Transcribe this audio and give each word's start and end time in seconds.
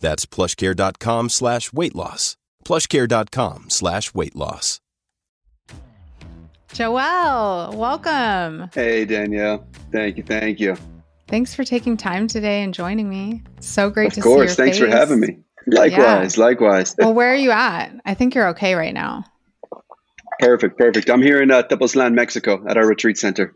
That's 0.00 0.26
plushcare.com 0.26 1.28
slash 1.30 1.72
weight 1.72 1.94
loss. 1.94 2.36
Plushcare.com 2.64 3.70
slash 3.70 4.14
weight 4.14 4.36
loss. 4.36 4.80
Joël, 6.70 7.74
welcome. 7.74 8.68
Hey, 8.74 9.04
Danielle. 9.04 9.66
Thank 9.92 10.18
you. 10.18 10.22
Thank 10.22 10.60
you. 10.60 10.76
Thanks 11.28 11.54
for 11.54 11.64
taking 11.64 11.96
time 11.96 12.26
today 12.26 12.62
and 12.62 12.74
joining 12.74 13.08
me. 13.08 13.42
So 13.60 13.88
great 13.88 14.08
of 14.08 14.14
to 14.14 14.20
course. 14.20 14.56
see 14.56 14.62
you. 14.62 14.66
Thanks 14.66 14.78
for 14.78 14.88
having 14.88 15.20
me. 15.20 15.38
Likewise. 15.66 16.36
Yeah. 16.36 16.44
Likewise. 16.44 16.94
well, 16.98 17.14
where 17.14 17.32
are 17.32 17.36
you 17.36 17.50
at? 17.50 17.90
I 18.04 18.14
think 18.14 18.34
you're 18.34 18.48
okay 18.48 18.74
right 18.74 18.94
now. 18.94 19.24
Perfect. 20.38 20.78
Perfect. 20.78 21.08
I'm 21.08 21.22
here 21.22 21.40
in 21.40 21.50
uh, 21.50 21.62
Tepoztlan, 21.62 22.14
Mexico 22.14 22.62
at 22.68 22.76
our 22.76 22.86
retreat 22.86 23.16
center. 23.18 23.54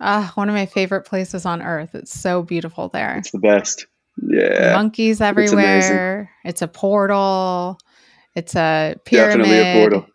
Ah, 0.00 0.32
one 0.34 0.48
of 0.48 0.54
my 0.54 0.66
favorite 0.66 1.02
places 1.02 1.46
on 1.46 1.62
earth. 1.62 1.94
It's 1.94 2.12
so 2.12 2.42
beautiful 2.42 2.88
there. 2.88 3.16
It's 3.18 3.30
the 3.30 3.38
best. 3.38 3.86
Yeah. 4.22 4.74
Monkeys 4.74 5.20
everywhere. 5.20 6.30
It's, 6.44 6.54
it's, 6.54 6.62
a 6.62 6.68
portal. 6.68 7.78
It's 8.34 8.54
a 8.54 8.96
pyramid. 9.04 9.46
Definitely 9.46 9.58
a 9.58 9.74
portal. 9.74 10.06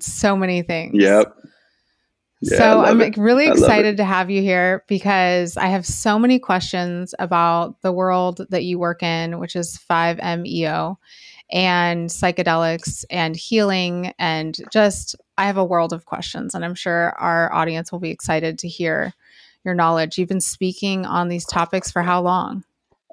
so 0.00 0.36
many 0.36 0.62
things. 0.62 0.94
Yep. 0.94 1.34
Yeah, 2.42 2.58
so 2.58 2.84
I'm 2.84 3.00
it. 3.00 3.16
really 3.16 3.46
excited 3.48 3.96
to 3.96 4.04
have 4.04 4.30
you 4.30 4.42
here 4.42 4.84
because 4.88 5.56
I 5.56 5.68
have 5.68 5.86
so 5.86 6.18
many 6.18 6.38
questions 6.38 7.14
about 7.18 7.80
the 7.80 7.92
world 7.92 8.42
that 8.50 8.64
you 8.64 8.78
work 8.78 9.02
in, 9.02 9.38
which 9.38 9.56
is 9.56 9.80
5MEO 9.90 10.96
and 11.50 12.10
psychedelics 12.10 13.04
and 13.08 13.36
healing 13.36 14.12
and 14.18 14.58
just 14.70 15.16
I 15.38 15.46
have 15.46 15.56
a 15.56 15.64
world 15.64 15.92
of 15.92 16.04
questions 16.04 16.54
and 16.54 16.64
I'm 16.64 16.74
sure 16.74 17.14
our 17.18 17.52
audience 17.52 17.92
will 17.92 18.00
be 18.00 18.10
excited 18.10 18.58
to 18.60 18.68
hear 18.68 19.14
your 19.64 19.74
knowledge. 19.74 20.18
You've 20.18 20.28
been 20.28 20.40
speaking 20.40 21.06
on 21.06 21.28
these 21.28 21.46
topics 21.46 21.90
for 21.90 22.02
how 22.02 22.20
long? 22.20 22.64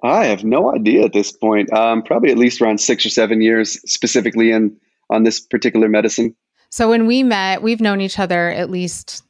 I 0.03 0.25
have 0.25 0.43
no 0.43 0.73
idea 0.75 1.05
at 1.05 1.13
this 1.13 1.31
point. 1.31 1.71
Um, 1.73 2.03
probably 2.03 2.29
at 2.29 2.37
least 2.37 2.61
around 2.61 2.79
six 2.79 3.05
or 3.05 3.09
seven 3.09 3.41
years, 3.41 3.79
specifically 3.89 4.51
in 4.51 4.75
on 5.09 5.23
this 5.23 5.39
particular 5.39 5.87
medicine. 5.87 6.35
So 6.69 6.89
when 6.89 7.05
we 7.07 7.23
met, 7.23 7.61
we've 7.61 7.81
known 7.81 8.01
each 8.01 8.19
other 8.19 8.49
at 8.49 8.69
least 8.69 9.23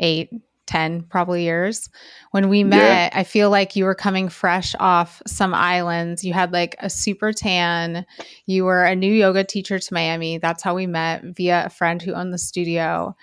eight, 0.00 0.30
ten, 0.66 1.02
probably 1.02 1.44
years. 1.44 1.88
When 2.32 2.48
we 2.48 2.64
met, 2.64 3.12
yeah. 3.12 3.18
I 3.18 3.24
feel 3.24 3.50
like 3.50 3.74
you 3.74 3.84
were 3.84 3.94
coming 3.94 4.28
fresh 4.28 4.74
off 4.78 5.22
some 5.26 5.54
islands. 5.54 6.24
You 6.24 6.34
had 6.34 6.52
like 6.52 6.76
a 6.80 6.90
super 6.90 7.32
tan. 7.32 8.04
You 8.46 8.64
were 8.64 8.84
a 8.84 8.96
new 8.96 9.12
yoga 9.12 9.44
teacher 9.44 9.78
to 9.78 9.94
Miami. 9.94 10.38
That's 10.38 10.62
how 10.62 10.74
we 10.74 10.86
met 10.86 11.22
via 11.24 11.66
a 11.66 11.70
friend 11.70 12.02
who 12.02 12.12
owned 12.12 12.34
the 12.34 12.38
studio. 12.38 13.16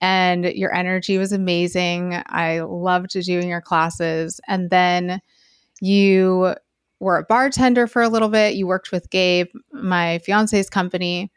And 0.00 0.44
your 0.44 0.74
energy 0.74 1.16
was 1.16 1.32
amazing. 1.32 2.22
I 2.26 2.60
loved 2.60 3.10
doing 3.10 3.48
your 3.48 3.60
classes. 3.60 4.40
And 4.46 4.68
then 4.68 5.20
you 5.82 6.54
were 7.00 7.16
a 7.16 7.24
bartender 7.24 7.88
for 7.88 8.02
a 8.02 8.08
little 8.08 8.28
bit. 8.28 8.54
You 8.54 8.68
worked 8.68 8.92
with 8.92 9.10
Gabe, 9.10 9.48
my 9.72 10.20
fiance's 10.20 10.70
company. 10.70 11.32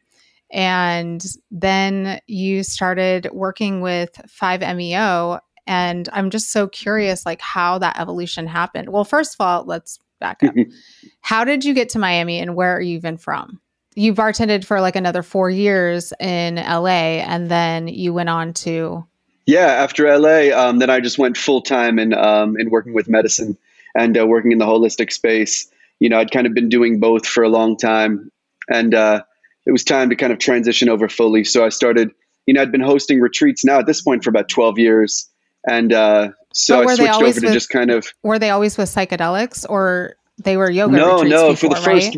And 0.51 1.25
then 1.49 2.19
you 2.27 2.61
started 2.61 3.27
working 3.33 3.81
with 3.81 4.11
5MEO. 4.27 5.39
And 5.65 6.07
I'm 6.13 6.29
just 6.29 6.51
so 6.51 6.67
curious, 6.67 7.25
like, 7.25 7.41
how 7.41 7.79
that 7.79 7.99
evolution 7.99 8.45
happened. 8.45 8.89
Well, 8.89 9.03
first 9.03 9.33
of 9.33 9.43
all, 9.43 9.65
let's 9.65 9.99
back 10.19 10.43
up. 10.43 10.53
how 11.21 11.43
did 11.43 11.65
you 11.65 11.73
get 11.73 11.89
to 11.89 11.99
Miami 11.99 12.37
and 12.37 12.55
where 12.55 12.77
are 12.77 12.81
you 12.81 12.97
even 12.97 13.17
from? 13.17 13.59
You 13.95 14.13
bartended 14.13 14.63
for 14.63 14.79
like 14.79 14.95
another 14.95 15.23
four 15.23 15.49
years 15.49 16.13
in 16.19 16.57
LA 16.57 17.23
and 17.25 17.49
then 17.49 17.87
you 17.87 18.13
went 18.13 18.29
on 18.29 18.53
to. 18.53 19.07
Yeah, 19.47 19.65
after 19.65 20.15
LA, 20.15 20.55
um, 20.55 20.77
then 20.77 20.91
I 20.91 20.99
just 20.99 21.17
went 21.17 21.35
full 21.35 21.61
time 21.61 21.97
in, 21.97 22.13
um, 22.13 22.59
in 22.59 22.69
working 22.69 22.93
with 22.93 23.09
medicine 23.09 23.57
and 23.95 24.17
uh, 24.17 24.25
working 24.27 24.51
in 24.51 24.57
the 24.57 24.65
holistic 24.65 25.11
space. 25.11 25.67
You 25.99 26.09
know, 26.09 26.19
I'd 26.19 26.31
kind 26.31 26.45
of 26.45 26.53
been 26.53 26.69
doing 26.69 26.99
both 26.99 27.25
for 27.25 27.43
a 27.43 27.49
long 27.49 27.77
time, 27.77 28.29
and 28.69 28.93
uh, 28.93 29.23
it 29.65 29.71
was 29.71 29.83
time 29.83 30.09
to 30.09 30.15
kind 30.15 30.33
of 30.33 30.39
transition 30.39 30.89
over 30.89 31.09
fully. 31.09 31.43
So 31.43 31.65
I 31.65 31.69
started. 31.69 32.11
You 32.45 32.53
know, 32.53 32.61
I'd 32.61 32.71
been 32.71 32.81
hosting 32.81 33.19
retreats 33.19 33.65
now 33.65 33.79
at 33.79 33.87
this 33.87 34.01
point 34.01 34.23
for 34.23 34.29
about 34.29 34.49
twelve 34.49 34.77
years, 34.77 35.27
and 35.67 35.91
uh, 35.91 36.29
so 36.53 36.81
I 36.81 36.95
switched 36.95 37.13
over 37.15 37.25
with, 37.25 37.41
to 37.41 37.53
just 37.53 37.69
kind 37.69 37.89
of. 37.89 38.07
Were 38.21 38.37
they 38.37 38.51
always 38.51 38.77
with 38.77 38.93
psychedelics, 38.93 39.65
or 39.67 40.15
they 40.43 40.57
were 40.57 40.69
yoga? 40.69 40.95
No, 40.95 41.21
no. 41.23 41.49
Before, 41.51 41.69
for 41.69 41.75
the 41.75 41.81
first. 41.81 42.17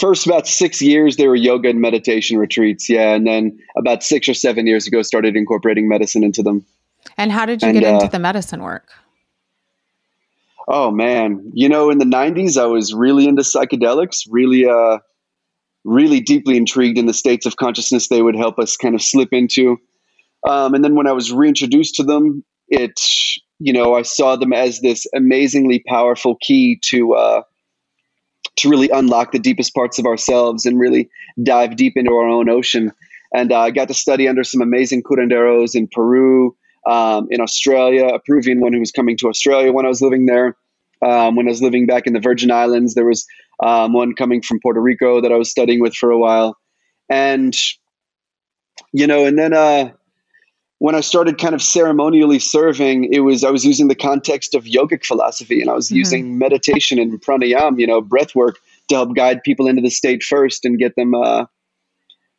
First 0.00 0.26
about 0.26 0.48
six 0.48 0.82
years, 0.82 1.18
they 1.18 1.28
were 1.28 1.36
yoga 1.36 1.68
and 1.68 1.80
meditation 1.80 2.36
retreats. 2.36 2.90
Yeah. 2.90 3.14
And 3.14 3.24
then 3.24 3.56
about 3.76 4.02
six 4.02 4.28
or 4.28 4.34
seven 4.34 4.66
years 4.66 4.88
ago, 4.88 5.02
started 5.02 5.36
incorporating 5.36 5.86
medicine 5.86 6.24
into 6.24 6.42
them. 6.42 6.66
And 7.16 7.30
how 7.30 7.46
did 7.46 7.62
you 7.62 7.68
and, 7.68 7.78
get 7.78 7.88
into 7.88 8.06
uh, 8.06 8.08
the 8.08 8.18
medicine 8.18 8.64
work? 8.64 8.90
Oh 10.70 10.90
man, 10.90 11.50
you 11.54 11.68
know, 11.68 11.88
in 11.90 11.98
the 11.98 12.04
'90s, 12.04 12.60
I 12.60 12.66
was 12.66 12.92
really 12.92 13.26
into 13.26 13.42
psychedelics, 13.42 14.26
really, 14.28 14.68
uh, 14.68 14.98
really 15.84 16.20
deeply 16.20 16.58
intrigued 16.58 16.98
in 16.98 17.06
the 17.06 17.14
states 17.14 17.46
of 17.46 17.56
consciousness 17.56 18.08
they 18.08 18.20
would 18.20 18.36
help 18.36 18.58
us 18.58 18.76
kind 18.76 18.94
of 18.94 19.02
slip 19.02 19.30
into. 19.32 19.78
Um, 20.46 20.74
and 20.74 20.84
then 20.84 20.94
when 20.94 21.06
I 21.06 21.12
was 21.12 21.32
reintroduced 21.32 21.94
to 21.96 22.04
them, 22.04 22.44
it, 22.68 23.00
you 23.58 23.72
know, 23.72 23.94
I 23.94 24.02
saw 24.02 24.36
them 24.36 24.52
as 24.52 24.80
this 24.80 25.06
amazingly 25.14 25.82
powerful 25.88 26.36
key 26.42 26.78
to 26.90 27.14
uh, 27.14 27.42
to 28.56 28.68
really 28.68 28.90
unlock 28.90 29.32
the 29.32 29.38
deepest 29.38 29.74
parts 29.74 29.98
of 29.98 30.04
ourselves 30.04 30.66
and 30.66 30.78
really 30.78 31.08
dive 31.42 31.76
deep 31.76 31.94
into 31.96 32.12
our 32.12 32.28
own 32.28 32.50
ocean. 32.50 32.92
And 33.34 33.52
uh, 33.52 33.60
I 33.60 33.70
got 33.70 33.88
to 33.88 33.94
study 33.94 34.28
under 34.28 34.44
some 34.44 34.60
amazing 34.60 35.02
curanderos 35.02 35.74
in 35.74 35.88
Peru, 35.90 36.54
um, 36.88 37.28
in 37.30 37.40
Australia, 37.40 38.06
a 38.06 38.18
Peruvian 38.18 38.60
one 38.60 38.72
who 38.72 38.80
was 38.80 38.90
coming 38.90 39.16
to 39.18 39.28
Australia 39.28 39.72
when 39.72 39.84
I 39.84 39.88
was 39.88 40.00
living 40.00 40.26
there. 40.26 40.56
Um, 41.00 41.36
when 41.36 41.46
I 41.46 41.50
was 41.50 41.62
living 41.62 41.86
back 41.86 42.06
in 42.06 42.12
the 42.12 42.20
Virgin 42.20 42.50
Islands, 42.50 42.94
there 42.94 43.04
was 43.04 43.24
um, 43.62 43.92
one 43.92 44.14
coming 44.14 44.42
from 44.42 44.58
Puerto 44.60 44.80
Rico 44.80 45.20
that 45.20 45.30
I 45.30 45.36
was 45.36 45.50
studying 45.50 45.80
with 45.80 45.94
for 45.94 46.10
a 46.10 46.18
while. 46.18 46.56
And, 47.08 47.56
you 48.92 49.06
know, 49.06 49.24
and 49.24 49.38
then 49.38 49.52
uh, 49.52 49.92
when 50.78 50.94
I 50.94 51.00
started 51.00 51.38
kind 51.38 51.54
of 51.54 51.62
ceremonially 51.62 52.38
serving, 52.38 53.12
it 53.12 53.20
was, 53.20 53.44
I 53.44 53.50
was 53.50 53.64
using 53.64 53.88
the 53.88 53.94
context 53.94 54.54
of 54.54 54.64
yogic 54.64 55.04
philosophy 55.04 55.60
and 55.60 55.70
I 55.70 55.74
was 55.74 55.88
mm-hmm. 55.88 55.96
using 55.96 56.38
meditation 56.38 56.98
and 56.98 57.20
pranayam, 57.20 57.78
you 57.78 57.86
know, 57.86 58.00
breath 58.00 58.34
work 58.34 58.56
to 58.88 58.96
help 58.96 59.14
guide 59.14 59.42
people 59.42 59.68
into 59.68 59.82
the 59.82 59.90
state 59.90 60.22
first 60.22 60.64
and 60.64 60.78
get 60.78 60.96
them, 60.96 61.14
uh, 61.14 61.44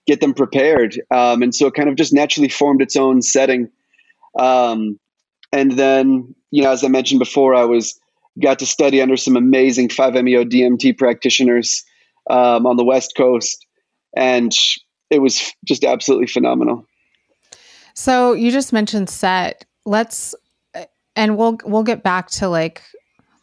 get 0.07 0.21
them 0.21 0.33
prepared. 0.33 0.99
Um, 1.11 1.43
and 1.43 1.53
so 1.53 1.67
it 1.67 1.75
kind 1.75 1.87
of 1.87 1.95
just 1.95 2.13
naturally 2.13 2.49
formed 2.49 2.81
its 2.81 2.95
own 2.95 3.21
setting. 3.21 3.69
Um, 4.37 4.99
and 5.51 5.71
then, 5.71 6.35
you 6.51 6.63
know, 6.63 6.71
as 6.71 6.83
I 6.83 6.87
mentioned 6.87 7.19
before, 7.19 7.55
I 7.55 7.65
was 7.65 7.99
got 8.41 8.59
to 8.59 8.65
study 8.65 9.01
under 9.01 9.17
some 9.17 9.35
amazing 9.35 9.89
5-MeO 9.89 10.45
DMT 10.45 10.97
practitioners 10.97 11.83
um, 12.29 12.65
on 12.65 12.77
the 12.77 12.83
West 12.83 13.13
Coast, 13.17 13.65
and 14.15 14.51
it 15.09 15.19
was 15.19 15.51
just 15.65 15.83
absolutely 15.83 16.27
phenomenal. 16.27 16.85
So 17.95 18.33
you 18.33 18.51
just 18.51 18.71
mentioned 18.71 19.09
set. 19.09 19.65
Let's, 19.85 20.35
and 21.15 21.37
we'll 21.37 21.57
we'll 21.65 21.83
get 21.83 22.03
back 22.03 22.29
to 22.31 22.47
like. 22.47 22.83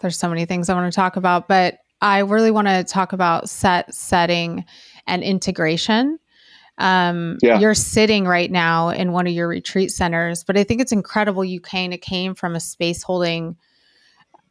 There's 0.00 0.18
so 0.18 0.28
many 0.28 0.44
things 0.44 0.68
I 0.68 0.74
want 0.74 0.92
to 0.92 0.94
talk 0.94 1.16
about, 1.16 1.48
but 1.48 1.78
I 2.00 2.20
really 2.20 2.50
want 2.50 2.68
to 2.68 2.84
talk 2.84 3.12
about 3.12 3.48
set 3.48 3.92
setting 3.94 4.64
and 5.06 5.22
integration 5.22 6.18
um, 6.78 7.38
yeah. 7.42 7.58
You're 7.58 7.74
sitting 7.74 8.26
right 8.26 8.50
now 8.50 8.90
in 8.90 9.12
one 9.12 9.26
of 9.26 9.32
your 9.32 9.48
retreat 9.48 9.90
centers, 9.90 10.44
but 10.44 10.56
I 10.56 10.64
think 10.64 10.80
it's 10.80 10.92
incredible 10.92 11.44
you 11.44 11.60
kind 11.60 11.94
of 11.94 12.00
came 12.00 12.34
from 12.34 12.54
a 12.54 12.60
space 12.60 13.02
holding 13.02 13.56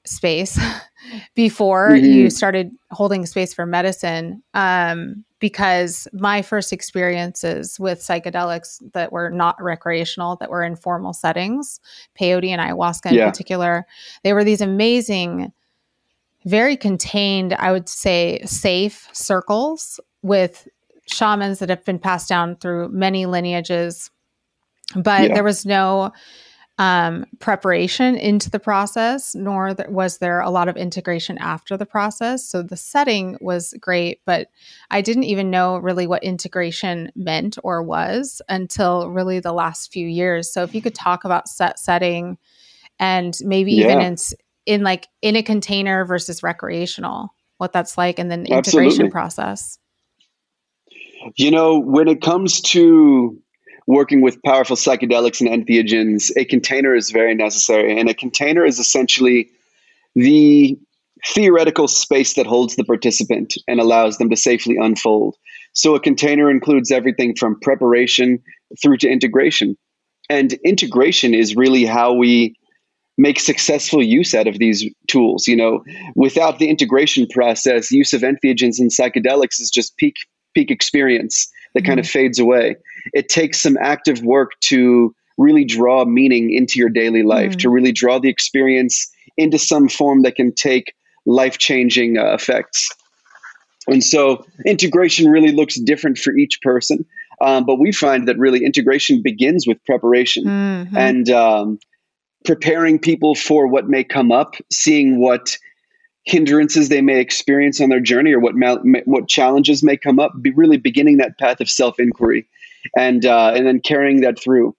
space 0.06 0.60
before 1.36 1.92
mm-hmm. 1.92 2.06
you 2.06 2.30
started 2.30 2.72
holding 2.92 3.25
space 3.25 3.54
for 3.54 3.66
medicine. 3.66 4.42
Um, 4.54 5.24
because 5.39 6.07
my 6.13 6.42
first 6.42 6.74
experiences 6.74 7.80
with 7.80 8.00
psychedelics 8.00 8.81
that 8.94 9.12
were 9.12 9.30
not 9.30 9.62
recreational, 9.62 10.38
that 10.38 10.50
were 10.50 10.63
in 10.63 10.75
formal 10.75 11.13
settings, 11.13 11.80
peyote 12.19 12.48
and 12.48 12.62
ayahuasca 12.62 13.12
in 13.12 13.16
yeah. 13.16 13.30
particular, 13.30 13.86
they 14.24 14.33
were 14.33 14.44
these 14.44 14.62
amazing, 14.62 15.51
very 16.45 16.75
contained, 16.75 17.54
I 17.54 17.72
would 17.72 17.88
say, 17.88 18.42
safe 18.45 19.07
circles 19.12 20.00
with 20.24 20.68
shamans 21.12 21.60
that 21.60 21.69
have 21.69 21.86
been 21.86 22.00
passed 22.00 22.30
down 22.30 22.56
through 22.56 22.90
many 22.90 23.25
lineages, 23.25 24.12
but 24.96 25.30
yeah. 25.30 25.34
there 25.34 25.44
was 25.44 25.66
no 25.66 26.12
um, 26.78 27.25
preparation 27.40 28.16
into 28.16 28.50
the 28.50 28.60
process, 28.60 29.34
nor 29.34 29.74
th- 29.74 29.88
was 29.90 30.18
there 30.18 30.42
a 30.42 30.50
lot 30.50 30.68
of 30.68 30.75
integration 30.75 31.38
after 31.38 31.78
the 31.78 31.86
process. 31.86 32.46
So 32.48 32.62
the 32.62 32.75
setting 32.75 33.38
was 33.40 33.74
great, 33.80 34.19
but 34.25 34.50
I 34.92 35.02
didn't 35.02 35.24
even 35.24 35.50
know 35.50 35.78
really 35.78 36.06
what 36.06 36.24
integration 36.24 37.12
meant 37.16 37.58
or 37.63 37.81
was 37.81 38.42
until 38.50 39.10
really 39.10 39.40
the 39.40 39.54
last 39.54 39.94
few 39.94 40.08
years. 40.08 40.51
So 40.51 40.63
if 40.63 40.75
you 40.75 40.81
could 40.81 40.96
talk 40.96 41.24
about 41.24 41.48
set 41.48 41.80
setting 41.80 42.38
and 43.00 43.38
maybe 43.42 43.74
yeah. 43.74 43.86
even 43.86 44.01
in, 44.01 44.18
in 44.66 44.84
like 44.84 45.08
in 45.22 45.38
a 45.38 45.44
container 45.44 46.04
versus 46.04 46.44
recreational, 46.44 47.30
what 47.58 47.72
that's 47.72 47.98
like, 47.98 48.19
and 48.19 48.30
then 48.30 48.44
the 48.44 48.50
integration 48.50 49.06
Absolutely. 49.06 49.12
process. 49.12 49.80
You 51.33 51.51
know, 51.51 51.80
when 51.80 52.07
it 52.07 52.22
comes 52.22 52.62
to 52.62 53.38
working 53.88 54.22
with 54.22 54.42
powerful 54.44 54.75
psychedelics 54.75 55.42
and 55.42 55.50
entheogens, 55.50 56.31
a 56.38 56.45
container 56.45 56.95
is 56.95 57.12
very 57.12 57.36
necessary. 57.36 58.00
And 58.00 58.10
a 58.10 58.13
container 58.13 58.66
is 58.66 58.80
essentially 58.80 59.50
the 60.16 60.77
theoretical 61.27 61.88
space 61.88 62.36
that 62.36 62.45
holds 62.45 62.75
the 62.75 62.83
participant 62.83 63.56
and 63.68 63.80
allows 63.80 64.18
them 64.18 64.30
to 64.30 64.36
safely 64.36 64.77
unfold. 64.77 65.36
So 65.74 65.95
a 65.95 66.00
container 66.00 66.50
includes 66.50 66.92
everything 66.92 67.36
from 67.36 67.60
preparation 67.60 68.39
through 68.81 68.98
to 68.98 69.10
integration. 69.10 69.77
And 70.30 70.54
integration 70.63 71.33
is 71.33 71.56
really 71.56 71.86
how 71.86 72.13
we 72.13 72.56
make 73.18 73.39
successful 73.39 74.04
use 74.04 74.33
out 74.33 74.48
of 74.48 74.60
these 74.60 74.86
tools. 75.07 75.48
You 75.48 75.56
know, 75.56 75.83
without 76.16 76.60
the 76.60 76.69
integration 76.69 77.27
process, 77.27 77.92
use 77.92 78.13
of 78.13 78.22
entheogens 78.22 78.80
and 78.80 78.92
psychedelics 78.92 79.60
is 79.60 79.69
just 79.74 79.98
peak 79.98 80.16
peak 80.56 80.72
experience 80.72 81.52
that 81.74 81.81
mm-hmm. 81.81 81.88
kind 81.88 82.00
of 82.00 82.07
fades 82.07 82.40
away 82.40 82.75
it 83.13 83.30
takes 83.30 83.62
some 83.62 83.78
active 83.78 84.22
work 84.24 84.52
to 84.62 85.13
really 85.38 85.66
draw 85.66 86.06
meaning 86.06 86.54
into 86.54 86.80
your 86.80 86.90
daily 86.90 87.24
life, 87.24 87.54
mm. 87.54 87.60
to 87.60 87.69
really 87.69 87.92
draw 87.92 88.19
the 88.19 88.30
experience 88.30 89.12
into 89.38 89.60
some 89.60 89.90
form 89.90 90.22
that 90.24 90.36
can 90.36 90.54
take 90.54 90.94
life 91.25 91.57
changing 91.57 92.18
uh, 92.18 92.34
effects. 92.34 92.90
And 93.88 94.04
so 94.04 94.46
integration 94.66 95.30
really 95.30 95.52
looks 95.52 95.80
different 95.80 96.18
for 96.18 96.36
each 96.36 96.62
person. 96.62 97.06
Um, 97.42 97.66
but 97.66 97.75
we 97.75 97.92
find 97.92 98.28
that 98.28 98.38
really 98.40 98.63
integration 98.63 99.22
begins 99.22 99.68
with 99.68 99.84
preparation 99.86 100.46
mm-hmm. 100.46 100.96
and 100.96 101.30
um, 101.30 101.80
preparing 102.46 102.98
people 102.98 103.36
for 103.36 103.68
what 103.68 103.90
may 103.90 104.04
come 104.04 104.31
up, 104.31 104.56
seeing 104.72 105.19
what 105.19 105.58
hindrances 106.25 106.89
they 106.89 107.01
may 107.01 107.19
experience 107.19 107.80
on 107.80 107.89
their 107.89 108.00
journey 108.00 108.33
or 108.33 108.39
what 108.39 108.56
mal- 108.56 108.81
what 109.06 109.27
challenges 109.27 109.83
may 109.83 109.95
come 109.95 110.19
up, 110.19 110.33
be 110.42 110.51
really 110.51 110.77
beginning 110.77 111.18
that 111.18 111.38
path 111.38 111.62
of 111.62 111.69
self 111.69 112.00
inquiry 112.00 112.48
and 112.98 113.25
uh, 113.25 113.54
and 113.56 113.66
then 113.66 113.80
carrying 113.80 114.22
that 114.22 114.39
through. 114.39 114.75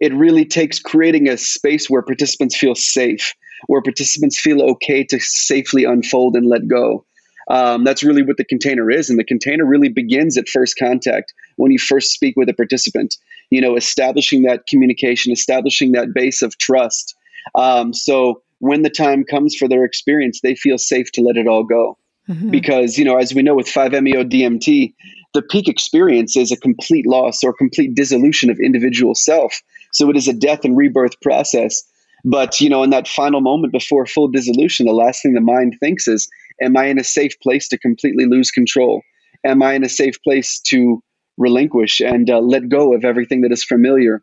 It 0.00 0.12
really 0.14 0.44
takes 0.44 0.78
creating 0.78 1.28
a 1.28 1.36
space 1.36 1.88
where 1.88 2.02
participants 2.02 2.56
feel 2.56 2.74
safe, 2.74 3.34
where 3.66 3.82
participants 3.82 4.40
feel 4.40 4.62
okay 4.62 5.04
to 5.04 5.20
safely 5.20 5.84
unfold 5.84 6.36
and 6.36 6.46
let 6.46 6.66
go. 6.66 7.04
Um, 7.50 7.84
that's 7.84 8.02
really 8.02 8.22
what 8.22 8.36
the 8.36 8.44
container 8.44 8.90
is, 8.90 9.10
and 9.10 9.18
the 9.18 9.24
container 9.24 9.64
really 9.64 9.88
begins 9.88 10.36
at 10.38 10.48
first 10.48 10.76
contact 10.78 11.32
when 11.56 11.72
you 11.72 11.78
first 11.78 12.12
speak 12.12 12.34
with 12.36 12.48
a 12.48 12.54
participant. 12.54 13.16
You 13.50 13.60
know, 13.60 13.76
establishing 13.76 14.42
that 14.42 14.66
communication, 14.68 15.32
establishing 15.32 15.92
that 15.92 16.14
base 16.14 16.42
of 16.42 16.56
trust. 16.58 17.16
Um, 17.54 17.92
so 17.92 18.42
when 18.60 18.82
the 18.82 18.90
time 18.90 19.24
comes 19.24 19.56
for 19.56 19.68
their 19.68 19.84
experience, 19.84 20.40
they 20.42 20.54
feel 20.54 20.78
safe 20.78 21.10
to 21.12 21.22
let 21.22 21.36
it 21.36 21.48
all 21.48 21.64
go. 21.64 21.98
Mm-hmm. 22.28 22.50
Because, 22.50 22.96
you 22.96 23.04
know, 23.04 23.16
as 23.16 23.34
we 23.34 23.42
know 23.42 23.54
with 23.54 23.66
5-MeO 23.66 24.24
DMT, 24.24 24.94
the 25.34 25.42
peak 25.42 25.66
experience 25.66 26.36
is 26.36 26.52
a 26.52 26.56
complete 26.56 27.06
loss 27.06 27.42
or 27.42 27.52
complete 27.52 27.94
dissolution 27.94 28.50
of 28.50 28.58
individual 28.60 29.14
self. 29.14 29.60
So 29.92 30.08
it 30.10 30.16
is 30.16 30.28
a 30.28 30.32
death 30.32 30.64
and 30.64 30.76
rebirth 30.76 31.20
process. 31.22 31.82
But, 32.24 32.60
you 32.60 32.68
know, 32.68 32.82
in 32.82 32.90
that 32.90 33.08
final 33.08 33.40
moment 33.40 33.72
before 33.72 34.06
full 34.06 34.28
dissolution, 34.28 34.86
the 34.86 34.92
last 34.92 35.22
thing 35.22 35.32
the 35.32 35.40
mind 35.40 35.76
thinks 35.80 36.06
is, 36.06 36.28
am 36.60 36.76
I 36.76 36.86
in 36.86 36.98
a 36.98 37.04
safe 37.04 37.38
place 37.40 37.66
to 37.68 37.78
completely 37.78 38.26
lose 38.26 38.50
control? 38.50 39.02
Am 39.44 39.62
I 39.62 39.72
in 39.72 39.84
a 39.84 39.88
safe 39.88 40.22
place 40.22 40.60
to 40.66 41.02
relinquish 41.38 42.00
and 42.00 42.28
uh, 42.28 42.40
let 42.40 42.68
go 42.68 42.94
of 42.94 43.04
everything 43.04 43.40
that 43.40 43.52
is 43.52 43.64
familiar? 43.64 44.22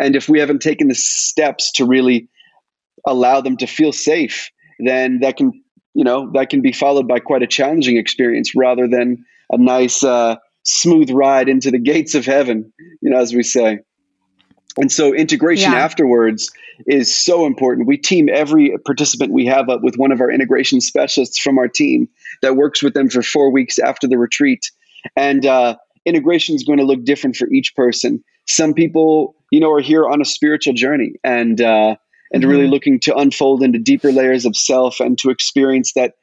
And 0.00 0.16
if 0.16 0.28
we 0.28 0.40
haven't 0.40 0.62
taken 0.62 0.88
the 0.88 0.94
steps 0.94 1.70
to 1.72 1.84
really 1.84 2.28
allow 3.06 3.40
them 3.40 3.56
to 3.58 3.66
feel 3.66 3.92
safe, 3.92 4.50
then 4.78 5.20
that 5.20 5.36
can, 5.36 5.52
you 5.94 6.04
know, 6.04 6.30
that 6.34 6.50
can 6.50 6.60
be 6.60 6.72
followed 6.72 7.08
by 7.08 7.18
quite 7.18 7.42
a 7.42 7.46
challenging 7.46 7.96
experience 7.96 8.54
rather 8.54 8.86
than 8.86 9.24
a 9.50 9.58
nice 9.58 10.02
uh, 10.02 10.36
smooth 10.62 11.10
ride 11.10 11.48
into 11.48 11.70
the 11.70 11.78
gates 11.92 12.14
of 12.14 12.24
heaven, 12.24 12.72
you 13.00 13.10
know, 13.10 13.18
as 13.18 13.32
we 13.34 13.42
say. 13.42 13.80
And 14.76 14.92
so 14.92 15.12
integration 15.12 15.72
yeah. 15.72 15.78
afterwards 15.78 16.52
is 16.86 17.12
so 17.12 17.46
important. 17.46 17.88
We 17.88 17.96
team 17.96 18.28
every 18.28 18.76
participant 18.86 19.32
we 19.32 19.44
have 19.46 19.68
up 19.68 19.82
with 19.82 19.96
one 19.96 20.12
of 20.12 20.20
our 20.20 20.30
integration 20.30 20.80
specialists 20.80 21.38
from 21.38 21.58
our 21.58 21.66
team 21.66 22.08
that 22.42 22.56
works 22.56 22.82
with 22.82 22.94
them 22.94 23.10
for 23.10 23.22
four 23.22 23.50
weeks 23.50 23.78
after 23.80 24.06
the 24.06 24.18
retreat. 24.18 24.70
And 25.16 25.44
uh, 25.44 25.76
integration 26.06 26.54
is 26.54 26.62
going 26.62 26.78
to 26.78 26.84
look 26.84 27.04
different 27.04 27.34
for 27.34 27.48
each 27.48 27.74
person. 27.74 28.22
Some 28.46 28.72
people, 28.72 29.34
you 29.50 29.58
know, 29.58 29.72
are 29.72 29.80
here 29.80 30.06
on 30.06 30.20
a 30.20 30.24
spiritual 30.24 30.74
journey 30.74 31.14
and 31.24 31.60
uh, 31.60 31.96
and 32.32 32.42
mm-hmm. 32.42 32.50
really 32.50 32.68
looking 32.68 33.00
to 33.00 33.16
unfold 33.16 33.62
into 33.62 33.78
deeper 33.78 34.12
layers 34.12 34.44
of 34.44 34.56
self 34.56 35.00
and 35.00 35.18
to 35.18 35.30
experience 35.30 35.92
that 35.94 36.14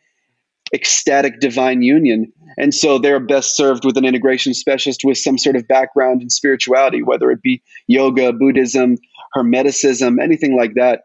ecstatic 0.73 1.39
divine 1.39 1.81
union. 1.81 2.31
And 2.57 2.73
so 2.73 2.97
they're 2.97 3.19
best 3.19 3.55
served 3.55 3.85
with 3.85 3.97
an 3.97 4.05
integration 4.05 4.53
specialist 4.53 5.01
with 5.03 5.17
some 5.17 5.37
sort 5.37 5.55
of 5.55 5.67
background 5.67 6.21
in 6.21 6.29
spirituality, 6.29 7.03
whether 7.03 7.29
it 7.31 7.41
be 7.41 7.61
yoga, 7.87 8.33
Buddhism, 8.33 8.97
Hermeticism, 9.35 10.21
anything 10.21 10.57
like 10.57 10.73
that. 10.75 11.03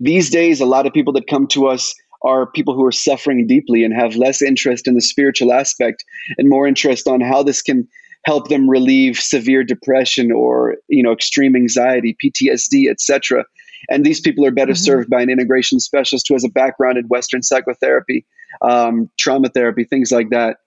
These 0.00 0.30
days, 0.30 0.60
a 0.60 0.66
lot 0.66 0.86
of 0.86 0.92
people 0.92 1.12
that 1.14 1.26
come 1.26 1.46
to 1.48 1.66
us 1.66 1.94
are 2.22 2.50
people 2.50 2.74
who 2.74 2.84
are 2.84 2.92
suffering 2.92 3.46
deeply 3.46 3.84
and 3.84 3.94
have 3.94 4.16
less 4.16 4.42
interest 4.42 4.88
in 4.88 4.94
the 4.94 5.00
spiritual 5.00 5.52
aspect 5.52 6.04
and 6.36 6.48
more 6.48 6.66
interest 6.66 7.06
on 7.06 7.20
how 7.20 7.42
this 7.42 7.62
can 7.62 7.86
help 8.24 8.48
them 8.48 8.68
relieve 8.68 9.16
severe 9.16 9.62
depression 9.62 10.32
or 10.32 10.76
you 10.88 11.02
know 11.02 11.12
extreme 11.12 11.54
anxiety 11.54 12.16
ptsd 12.22 12.90
etc 12.90 13.44
and 13.88 14.04
these 14.04 14.20
people 14.20 14.44
are 14.44 14.50
better 14.50 14.72
mm-hmm. 14.72 14.84
served 14.84 15.10
by 15.10 15.22
an 15.22 15.30
integration 15.30 15.80
specialist 15.80 16.26
who 16.28 16.34
has 16.34 16.44
a 16.44 16.48
background 16.48 16.98
in 16.98 17.06
western 17.06 17.42
psychotherapy 17.42 18.26
um, 18.62 19.10
trauma 19.18 19.48
therapy, 19.48 19.84
things 19.84 20.10
like 20.10 20.30
that. 20.30 20.58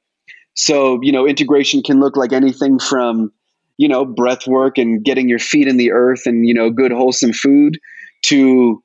So, 0.53 0.99
you 1.01 1.11
know, 1.11 1.27
integration 1.27 1.81
can 1.81 1.99
look 1.99 2.17
like 2.17 2.33
anything 2.33 2.79
from, 2.79 3.31
you 3.77 3.87
know, 3.87 4.05
breath 4.05 4.47
work 4.47 4.77
and 4.77 5.03
getting 5.03 5.29
your 5.29 5.39
feet 5.39 5.67
in 5.67 5.77
the 5.77 5.91
earth 5.91 6.25
and, 6.25 6.47
you 6.47 6.53
know, 6.53 6.69
good, 6.69 6.91
wholesome 6.91 7.33
food 7.33 7.79
to 8.23 8.81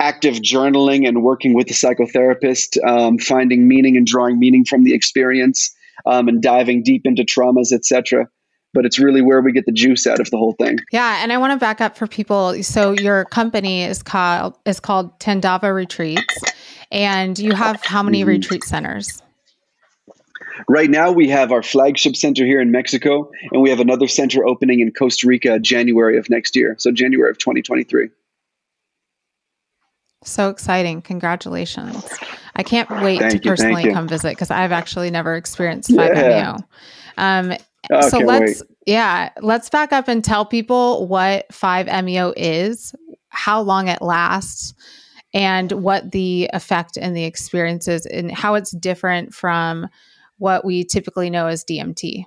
active 0.00 0.34
journaling 0.36 1.06
and 1.06 1.22
working 1.22 1.54
with 1.54 1.68
the 1.68 1.74
psychotherapist, 1.74 2.76
um, 2.86 3.18
finding 3.18 3.68
meaning 3.68 3.96
and 3.96 4.06
drawing 4.06 4.38
meaning 4.38 4.64
from 4.64 4.84
the 4.84 4.92
experience 4.92 5.74
um, 6.04 6.28
and 6.28 6.42
diving 6.42 6.82
deep 6.82 7.02
into 7.04 7.22
traumas, 7.22 7.72
etc 7.72 8.28
but 8.74 8.84
it's 8.84 8.98
really 8.98 9.22
where 9.22 9.40
we 9.40 9.52
get 9.52 9.64
the 9.64 9.72
juice 9.72 10.06
out 10.06 10.20
of 10.20 10.30
the 10.30 10.36
whole 10.36 10.52
thing. 10.52 10.78
Yeah, 10.92 11.22
and 11.22 11.32
I 11.32 11.38
want 11.38 11.52
to 11.52 11.58
back 11.58 11.80
up 11.80 11.96
for 11.96 12.06
people. 12.06 12.62
So 12.62 12.92
your 12.92 13.24
company 13.26 13.84
is 13.84 14.02
called 14.02 14.58
is 14.66 14.80
called 14.80 15.18
Tandava 15.20 15.74
Retreats. 15.74 16.22
And 16.94 17.36
you 17.38 17.54
have 17.54 17.84
how 17.84 18.02
many 18.02 18.20
mm-hmm. 18.20 18.28
retreat 18.28 18.62
centers? 18.64 19.20
Right 20.68 20.88
now, 20.88 21.10
we 21.10 21.28
have 21.28 21.50
our 21.50 21.62
flagship 21.62 22.14
center 22.14 22.46
here 22.46 22.60
in 22.60 22.70
Mexico, 22.70 23.30
and 23.50 23.60
we 23.60 23.70
have 23.70 23.80
another 23.80 24.06
center 24.06 24.46
opening 24.46 24.78
in 24.78 24.92
Costa 24.92 25.26
Rica 25.26 25.58
January 25.58 26.16
of 26.16 26.30
next 26.30 26.54
year. 26.54 26.76
So, 26.78 26.92
January 26.92 27.30
of 27.30 27.38
2023. 27.38 28.10
So 30.22 30.48
exciting. 30.48 31.02
Congratulations. 31.02 32.08
I 32.56 32.62
can't 32.62 32.88
wait 32.88 33.18
thank 33.18 33.32
to 33.32 33.36
you, 33.38 33.50
personally 33.50 33.92
come 33.92 34.08
visit 34.08 34.30
because 34.30 34.50
I've 34.50 34.72
actually 34.72 35.10
never 35.10 35.34
experienced 35.34 35.90
5-MeO. 35.90 36.14
Yeah. 36.14 36.56
Um, 37.18 37.52
oh, 37.90 38.08
so 38.08 38.18
let's, 38.18 38.60
wait. 38.60 38.70
yeah, 38.86 39.30
let's 39.40 39.68
back 39.70 39.92
up 39.92 40.08
and 40.08 40.24
tell 40.24 40.44
people 40.44 41.06
what 41.06 41.48
5-MeO 41.50 42.34
is, 42.36 42.94
how 43.28 43.60
long 43.60 43.88
it 43.88 44.02
lasts, 44.02 44.74
and 45.32 45.72
what 45.72 46.12
the 46.12 46.48
effect 46.52 46.96
and 46.96 47.16
the 47.16 47.24
experience 47.24 47.88
is 47.88 48.06
and 48.06 48.30
how 48.30 48.54
it's 48.54 48.70
different 48.70 49.34
from 49.34 49.88
what 50.38 50.64
we 50.64 50.84
typically 50.84 51.28
know 51.28 51.48
as 51.48 51.64
DMT. 51.64 52.24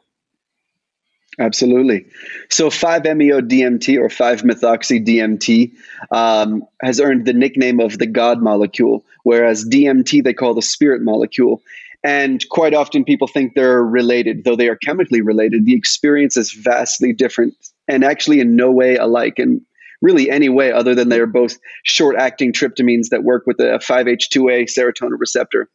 Absolutely. 1.40 2.08
So 2.50 2.70
5-MeO 2.70 3.42
DMT 3.42 4.00
or 4.00 4.08
5-methoxy 4.10 5.06
DMT 5.06 5.72
um, 6.12 6.66
has 6.82 7.00
earned 7.00 7.26
the 7.26 7.34
nickname 7.34 7.80
of 7.80 8.00
the 8.00 8.08
God 8.08 8.42
molecule, 8.42 9.06
whereas 9.24 9.64
DMT 9.64 10.24
they 10.24 10.34
call 10.34 10.56
the 10.56 10.64
spirit 10.64 11.02
molecule. 11.04 11.62
And 12.04 12.48
quite 12.50 12.74
often 12.74 13.04
people 13.04 13.28
think 13.28 13.54
they're 13.56 13.84
related, 13.84 14.44
though 14.44 14.56
they 14.56 14.70
are 14.70 14.76
chemically 14.76 15.22
related. 15.22 15.66
The 15.66 15.76
experience 15.76 16.38
is 16.38 16.52
vastly 16.54 17.12
different 17.12 17.56
and 17.88 18.04
actually 18.04 18.40
in 18.40 18.56
no 18.56 18.72
way 18.72 18.96
alike. 18.96 19.40
And 19.40 19.62
really 20.02 20.30
any 20.30 20.50
way 20.50 20.72
other 20.72 20.94
than 20.96 21.10
they're 21.10 21.28
both 21.28 21.58
short 21.84 22.16
acting 22.18 22.54
tryptamines 22.54 23.10
that 23.10 23.24
work 23.24 23.46
with 23.46 23.60
a 23.60 23.80
5-HT2A 23.80 24.66
serotonin 24.66 25.20
receptor. 25.20 25.70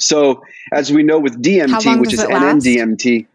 So, 0.00 0.42
as 0.72 0.92
we 0.92 1.02
know 1.02 1.18
with 1.18 1.42
DMT, 1.42 2.00
which 2.00 2.12
is 2.12 2.20
NN-DMT, 2.20 3.26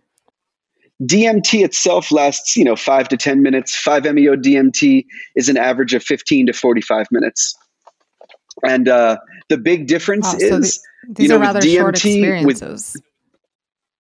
DMT 1.02 1.64
itself 1.64 2.12
lasts, 2.12 2.56
you 2.56 2.64
know, 2.64 2.76
five 2.76 3.10
to 3.10 3.18
10 3.18 3.42
minutes. 3.42 3.76
5-MeO 3.84 4.36
DMT 4.38 5.06
is 5.36 5.50
an 5.50 5.58
average 5.58 5.94
of 5.94 6.04
15 6.04 6.48
to 6.48 6.54
45 6.54 7.08
minutes. 7.12 7.56
And 8.64 8.88
uh, 8.88 9.18
the 9.50 9.58
big 9.58 9.88
difference 9.88 10.28
oh, 10.34 10.38
so 10.38 10.58
is, 10.58 10.82
the, 11.08 11.14
these 11.14 11.24
you 11.24 11.30
know, 11.30 11.38
are 11.38 11.42
rather 11.42 11.60
DMT, 11.60 11.78
short 11.78 11.96
experiences. 11.96 12.94
With, 12.96 13.04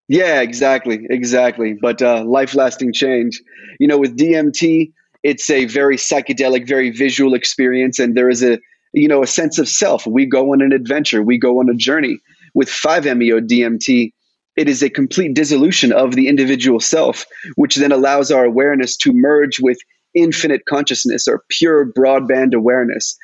yeah, 0.07 0.41
exactly, 0.41 1.05
exactly. 1.09 1.73
But 1.73 2.01
uh, 2.01 2.23
life-lasting 2.23 2.93
change. 2.93 3.41
You 3.79 3.87
know, 3.87 3.97
with 3.97 4.17
DMT, 4.17 4.91
it's 5.23 5.49
a 5.49 5.65
very 5.65 5.97
psychedelic, 5.97 6.67
very 6.67 6.89
visual 6.89 7.33
experience, 7.33 7.99
and 7.99 8.15
there 8.15 8.29
is 8.29 8.43
a 8.43 8.59
you 8.93 9.07
know 9.07 9.23
a 9.23 9.27
sense 9.27 9.57
of 9.57 9.67
self. 9.67 10.05
We 10.05 10.25
go 10.25 10.53
on 10.53 10.61
an 10.61 10.71
adventure, 10.71 11.23
we 11.23 11.37
go 11.37 11.59
on 11.59 11.69
a 11.69 11.73
journey. 11.73 12.19
With 12.55 12.69
5-MeO 12.69 13.39
DMT, 13.39 14.13
it 14.55 14.69
is 14.69 14.83
a 14.83 14.89
complete 14.89 15.33
dissolution 15.33 15.91
of 15.91 16.13
the 16.13 16.27
individual 16.27 16.79
self, 16.79 17.25
which 17.55 17.75
then 17.75 17.91
allows 17.91 18.29
our 18.29 18.45
awareness 18.45 18.95
to 18.97 19.11
merge 19.11 19.59
with 19.59 19.79
infinite 20.13 20.65
consciousness 20.65 21.27
or 21.27 21.43
pure 21.49 21.91
broadband 21.91 22.53
awareness. 22.53 23.17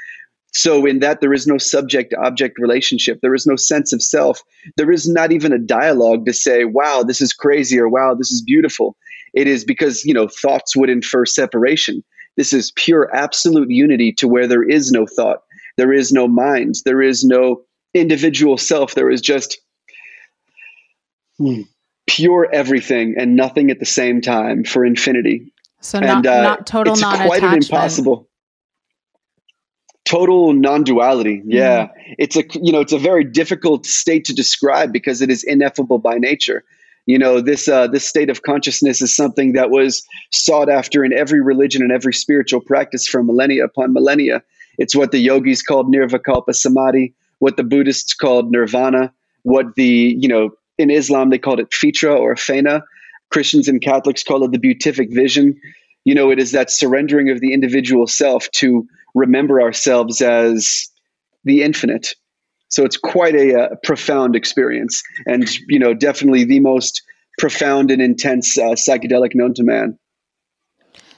So, 0.51 0.86
in 0.86 1.00
that, 1.00 1.22
there 1.22 1.34
is 1.34 1.46
no 1.46 1.58
subject 1.58 2.13
object 2.22 2.58
relationship. 2.60 3.20
There 3.22 3.36
is 3.36 3.46
no 3.46 3.56
sense 3.56 3.94
of 3.94 4.01
self. 4.01 4.41
There 4.77 4.91
is 4.91 5.08
not 5.08 5.32
even 5.32 5.53
a 5.53 5.60
dialogue 5.60 6.25
to 6.25 6.34
say, 6.34 6.65
wow, 6.65 7.03
this 7.03 7.22
is 7.22 7.34
crazy 7.34 7.79
or 7.79 7.88
wow, 7.88 8.15
this 8.15 8.32
is 8.32 8.41
beautiful. 8.41 8.96
It 9.34 9.48
is 9.48 9.63
because, 9.63 10.03
you 10.06 10.13
know, 10.13 10.27
thoughts 10.27 10.75
would 10.75 10.89
infer 10.89 11.25
separation. 11.25 12.03
This 12.36 12.53
is 12.53 12.72
pure 12.75 13.13
absolute 13.13 13.70
unity 13.70 14.12
to 14.13 14.27
where 14.27 14.48
there 14.48 14.68
is 14.68 14.91
no 14.91 15.06
thought, 15.06 15.44
there 15.77 15.94
is 15.94 16.12
no 16.12 16.27
mind, 16.27 16.75
there 16.86 17.01
is 17.01 17.24
no 17.24 17.62
individual 17.94 18.58
self. 18.58 18.96
There 18.96 19.10
is 19.10 19.22
just 19.22 19.60
pure 22.08 22.48
everything 22.51 23.15
and 23.18 23.36
nothing 23.36 23.70
at 23.70 23.79
the 23.79 23.86
same 23.86 24.22
time 24.22 24.63
for 24.63 24.86
infinity. 24.86 25.53
So 25.82 26.00
not, 26.00 26.18
and, 26.18 26.27
uh, 26.27 26.41
not 26.41 26.68
total 26.68 26.94
it's 26.94 27.03
quite 27.03 27.44
an 27.44 27.56
impossible. 27.56 28.29
Total 30.10 30.54
non-duality. 30.54 31.44
Yeah, 31.46 31.86
mm. 31.86 31.89
it's 32.18 32.36
a 32.36 32.44
you 32.54 32.72
know 32.72 32.80
it's 32.80 32.94
a 32.94 32.98
very 32.98 33.24
difficult 33.24 33.86
state 33.86 34.25
to 34.25 34.34
describe 34.34 34.92
because 34.92 35.22
it 35.22 35.30
is 35.30 35.44
ineffable 35.44 36.00
by 36.00 36.16
nature. 36.16 36.63
You 37.06 37.20
know 37.20 37.42
this 37.42 37.68
uh, 37.68 37.86
this 37.86 38.08
state 38.08 38.32
of 38.32 38.42
consciousness 38.42 39.04
is 39.04 39.16
something 39.16 39.54
that 39.54 39.70
was 39.70 40.04
sought 40.32 40.68
after 40.68 41.06
in 41.06 41.13
every 41.13 41.42
religion 41.42 41.84
and 41.84 41.92
every 41.92 42.16
spiritual 42.16 42.60
practice 42.60 43.08
for 43.08 43.22
millennia 43.22 43.63
upon 43.66 43.94
millennia. 43.94 44.42
It's 44.80 44.96
what 44.96 45.12
the 45.12 45.20
yogis 45.20 45.62
called 45.62 45.94
nirvikalpa 45.94 46.56
samadhi, 46.56 47.13
what 47.38 47.56
the 47.56 47.63
Buddhists 47.63 48.16
called 48.16 48.51
nirvana, 48.51 49.13
what 49.44 49.75
the 49.75 50.18
you 50.20 50.28
know 50.28 50.50
in 50.80 50.89
Islam, 50.89 51.30
they 51.30 51.38
called 51.38 51.60
it 51.60 51.70
fitra 51.70 52.18
or 52.18 52.34
fena. 52.34 52.82
Christians 53.30 53.68
and 53.68 53.80
Catholics 53.80 54.24
call 54.24 54.44
it 54.44 54.51
the 54.51 54.58
beatific 54.58 55.13
vision. 55.13 55.62
You 56.04 56.16
know, 56.16 56.32
it 56.32 56.39
is 56.39 56.51
that 56.54 56.72
surrendering 56.72 57.30
of 57.30 57.42
the 57.42 57.54
individual 57.54 58.08
self 58.08 58.50
to 58.54 58.88
remember 59.16 59.62
ourselves 59.62 60.22
as 60.22 60.89
the 61.44 61.63
infinite. 61.63 62.13
So 62.70 62.86
it's 62.86 62.98
quite 62.98 63.36
a, 63.36 63.51
a 63.51 63.60
uh, 63.60 63.75
profound 63.84 64.36
experience, 64.36 65.01
and 65.25 65.50
you 65.68 65.80
know, 65.80 65.94
definitely 65.94 66.44
the 66.44 66.60
most 66.60 67.01
profound 67.39 67.89
and 67.89 68.01
intense 68.01 68.58
uh, 68.58 68.75
psychedelic 68.75 69.34
known 69.34 69.54
to 69.56 69.63
man. 69.63 69.98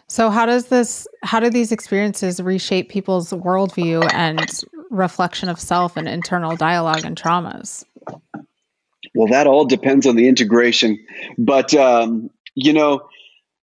So 0.08 0.30
how 0.30 0.46
does 0.46 0.68
this? 0.68 1.08
How 1.24 1.40
do 1.40 1.50
these 1.50 1.72
experiences 1.72 2.42
reshape 2.42 2.90
people's 2.90 3.32
worldview 3.32 4.10
and 4.14 4.46
reflection 4.90 5.50
of 5.50 5.60
self 5.60 5.98
and 5.98 6.08
internal 6.08 6.56
dialogue 6.56 7.06
and 7.06 7.18
traumas? 7.18 7.86
Well, 9.16 9.28
that 9.28 9.48
all 9.48 9.66
depends 9.66 10.06
on 10.06 10.16
the 10.16 10.28
integration. 10.28 10.98
But, 11.38 11.74
um, 11.74 12.30
you 12.56 12.74
know, 12.74 13.02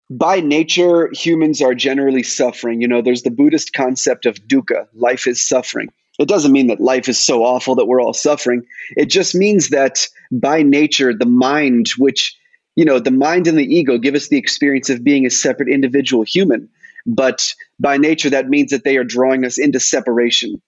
by 0.10 0.40
nature, 0.40 1.10
humans 1.14 1.62
are 1.62 1.76
generally 1.76 2.24
suffering. 2.24 2.82
You 2.82 2.88
know, 2.88 3.02
there's 3.02 3.24
the 3.24 3.32
Buddhist 3.32 3.74
concept 3.74 4.26
of 4.26 4.36
dukkha, 4.48 4.88
life 4.94 5.28
is 5.28 5.48
suffering. 5.48 5.90
It 6.20 6.28
doesn't 6.28 6.52
mean 6.52 6.68
that 6.68 6.82
life 6.82 7.08
is 7.08 7.20
so 7.20 7.44
awful 7.44 7.76
that 7.76 7.86
we're 7.86 8.02
all 8.02 8.14
suffering. 8.14 8.64
It 8.98 9.06
just 9.06 9.36
means 9.36 9.70
that 9.70 10.06
by 10.32 10.64
nature, 10.64 11.14
the 11.14 11.26
mind, 11.26 11.88
which, 11.98 12.38
you 12.76 12.84
know, 12.84 13.00
the 13.00 13.12
mind 13.12 13.48
and 13.48 13.58
the 13.58 13.74
ego 13.74 13.98
give 13.98 14.16
us 14.16 14.28
the 14.28 14.38
experience 14.38 14.90
of 14.90 15.04
being 15.04 15.26
a 15.26 15.30
separate 15.30 15.70
individual 15.70 16.24
human. 16.24 16.68
But 17.06 17.54
by 17.80 17.98
nature, 17.98 18.30
that 18.32 18.50
means 18.50 18.72
that 18.72 18.84
they 18.84 18.98
are 18.98 19.06
drawing 19.06 19.46
us 19.46 19.58
into 19.58 19.80
separation. 19.80 20.62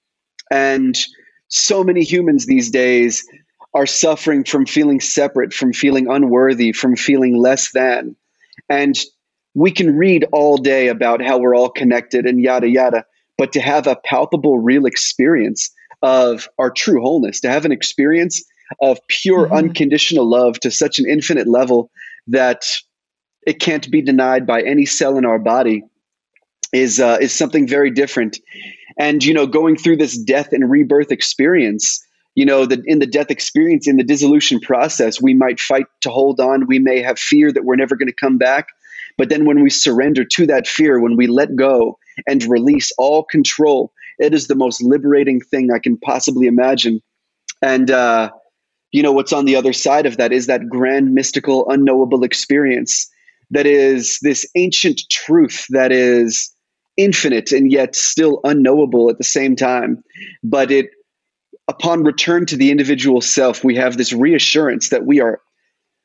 And 0.49 0.97
so 1.49 1.83
many 1.83 2.03
humans 2.03 2.45
these 2.45 2.69
days 2.69 3.25
are 3.73 3.85
suffering 3.85 4.45
from 4.45 4.65
feeling 4.65 5.01
separate, 5.01 5.53
from 5.53 5.73
feeling 5.73 6.07
unworthy, 6.09 6.71
from 6.71 6.95
feeling 6.95 7.37
less 7.37 7.71
than. 7.71 8.15
And 8.69 8.97
we 9.53 9.71
can 9.71 9.97
read 9.97 10.25
all 10.31 10.57
day 10.57 10.87
about 10.87 11.21
how 11.21 11.37
we're 11.37 11.55
all 11.55 11.69
connected 11.69 12.25
and 12.25 12.41
yada, 12.41 12.69
yada, 12.69 13.05
but 13.37 13.51
to 13.53 13.61
have 13.61 13.87
a 13.87 13.95
palpable, 13.95 14.59
real 14.59 14.85
experience 14.85 15.69
of 16.01 16.47
our 16.57 16.71
true 16.71 17.01
wholeness, 17.01 17.39
to 17.41 17.49
have 17.49 17.65
an 17.65 17.71
experience 17.71 18.43
of 18.81 18.99
pure, 19.07 19.45
mm-hmm. 19.45 19.55
unconditional 19.55 20.29
love 20.29 20.59
to 20.61 20.71
such 20.71 20.99
an 20.99 21.09
infinite 21.09 21.47
level 21.47 21.89
that 22.27 22.63
it 23.45 23.59
can't 23.59 23.89
be 23.91 24.01
denied 24.01 24.45
by 24.47 24.61
any 24.61 24.85
cell 24.85 25.17
in 25.17 25.25
our 25.25 25.39
body 25.39 25.83
is 26.71 26.99
uh, 26.99 27.17
is 27.19 27.33
something 27.33 27.67
very 27.67 27.91
different. 27.91 28.39
And 28.97 29.23
you 29.23 29.33
know, 29.33 29.47
going 29.47 29.75
through 29.75 29.97
this 29.97 30.17
death 30.17 30.53
and 30.53 30.69
rebirth 30.69 31.11
experience, 31.11 32.01
you 32.35 32.45
know 32.45 32.65
that 32.65 32.79
in 32.85 32.99
the 32.99 33.05
death 33.05 33.29
experience 33.29 33.87
in 33.87 33.97
the 33.97 34.03
dissolution 34.03 34.59
process 34.59 35.21
we 35.21 35.33
might 35.33 35.59
fight 35.59 35.85
to 36.01 36.09
hold 36.09 36.39
on 36.39 36.67
we 36.67 36.79
may 36.79 37.01
have 37.01 37.19
fear 37.19 37.51
that 37.51 37.65
we're 37.65 37.75
never 37.75 37.95
going 37.95 38.07
to 38.07 38.13
come 38.13 38.37
back 38.37 38.67
but 39.17 39.29
then 39.29 39.45
when 39.45 39.61
we 39.61 39.69
surrender 39.69 40.23
to 40.23 40.45
that 40.45 40.67
fear 40.67 40.99
when 40.99 41.15
we 41.15 41.27
let 41.27 41.55
go 41.55 41.97
and 42.27 42.43
release 42.45 42.91
all 42.97 43.23
control 43.23 43.91
it 44.19 44.33
is 44.33 44.47
the 44.47 44.55
most 44.55 44.81
liberating 44.83 45.39
thing 45.39 45.69
i 45.71 45.79
can 45.79 45.97
possibly 45.97 46.47
imagine. 46.47 47.01
And 47.61 47.91
uh, 47.91 48.31
you 48.91 49.03
know 49.03 49.11
what's 49.11 49.33
on 49.33 49.45
the 49.45 49.55
other 49.55 49.73
side 49.73 50.05
of 50.05 50.17
that 50.17 50.31
is 50.31 50.47
that 50.47 50.67
grand 50.67 51.13
mystical 51.13 51.69
unknowable 51.69 52.23
experience 52.23 53.09
that 53.51 53.65
is 53.65 54.17
this 54.21 54.45
ancient 54.55 55.01
truth 55.09 55.65
that 55.69 55.91
is 55.91 56.51
infinite 56.97 57.51
and 57.51 57.71
yet 57.71 57.95
still 57.95 58.39
unknowable 58.43 59.09
at 59.09 59.17
the 59.17 59.23
same 59.23 59.55
time. 59.55 60.03
But 60.43 60.71
it 60.71 60.89
upon 61.67 62.03
return 62.03 62.45
to 62.47 62.57
the 62.57 62.71
individual 62.71 63.21
self, 63.21 63.63
we 63.63 63.75
have 63.75 63.97
this 63.97 64.13
reassurance 64.13 64.89
that 64.89 65.05
we 65.05 65.21
are 65.21 65.39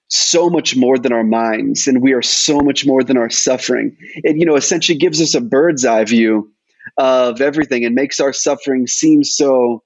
so 0.09 0.49
much 0.49 0.77
more 0.77 0.99
than 0.99 1.13
our 1.13 1.25
minds 1.25 1.87
and 1.87 2.03
we 2.03 2.13
are 2.13 2.23
so 2.23 2.61
much 2.61 2.87
more 2.87 3.03
than 3.03 3.17
our 3.17 3.31
suffering. 3.31 3.97
It, 4.17 4.37
you 4.37 4.45
know, 4.45 4.57
essentially 4.57 4.99
gives 4.99 5.21
us 5.21 5.35
a 5.35 5.41
bird's 5.41 5.85
eye 5.85 6.05
view 6.05 6.51
of 6.99 7.41
everything 7.41 7.85
and 7.85 7.95
makes 7.95 8.21
our 8.21 8.33
suffering 8.33 8.87
seem 8.87 9.25
so 9.25 9.83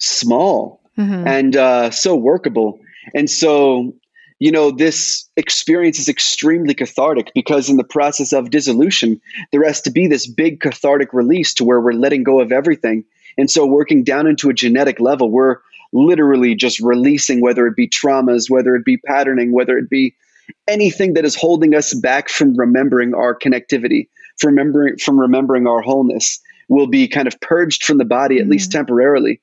small 0.00 0.80
mm-hmm. 0.98 1.26
and 1.26 1.56
uh, 1.56 1.90
so 1.90 2.16
workable. 2.16 2.80
And 3.14 3.30
so, 3.30 3.94
you 4.40 4.50
know, 4.50 4.70
this 4.70 5.28
experience 5.36 5.98
is 5.98 6.08
extremely 6.08 6.74
cathartic 6.74 7.30
because 7.34 7.68
in 7.68 7.76
the 7.76 7.84
process 7.84 8.32
of 8.32 8.50
dissolution, 8.50 9.20
there 9.52 9.64
has 9.64 9.80
to 9.82 9.90
be 9.90 10.06
this 10.06 10.26
big 10.26 10.60
cathartic 10.60 11.12
release 11.12 11.54
to 11.54 11.64
where 11.64 11.80
we're 11.80 11.92
letting 11.92 12.24
go 12.24 12.40
of 12.40 12.52
everything 12.52 13.04
and 13.38 13.48
so, 13.48 13.64
working 13.64 14.02
down 14.02 14.26
into 14.26 14.50
a 14.50 14.52
genetic 14.52 14.98
level, 14.98 15.30
we're 15.30 15.58
literally 15.92 16.54
just 16.54 16.80
releasing 16.80 17.40
whether 17.40 17.66
it 17.66 17.76
be 17.76 17.88
traumas, 17.88 18.50
whether 18.50 18.74
it 18.76 18.84
be 18.84 18.98
patterning, 18.98 19.52
whether 19.52 19.78
it 19.78 19.88
be 19.88 20.14
anything 20.66 21.14
that 21.14 21.24
is 21.24 21.34
holding 21.34 21.74
us 21.74 21.94
back 21.94 22.28
from 22.28 22.56
remembering 22.56 23.14
our 23.14 23.36
connectivity, 23.38 24.08
from 24.38 24.56
remembering 24.56 24.96
from 24.98 25.18
remembering 25.18 25.66
our 25.66 25.80
wholeness 25.80 26.40
will 26.68 26.86
be 26.86 27.08
kind 27.08 27.26
of 27.26 27.40
purged 27.40 27.84
from 27.84 27.98
the 27.98 28.04
body 28.04 28.36
at 28.36 28.42
mm-hmm. 28.42 28.52
least 28.52 28.72
temporarily. 28.72 29.40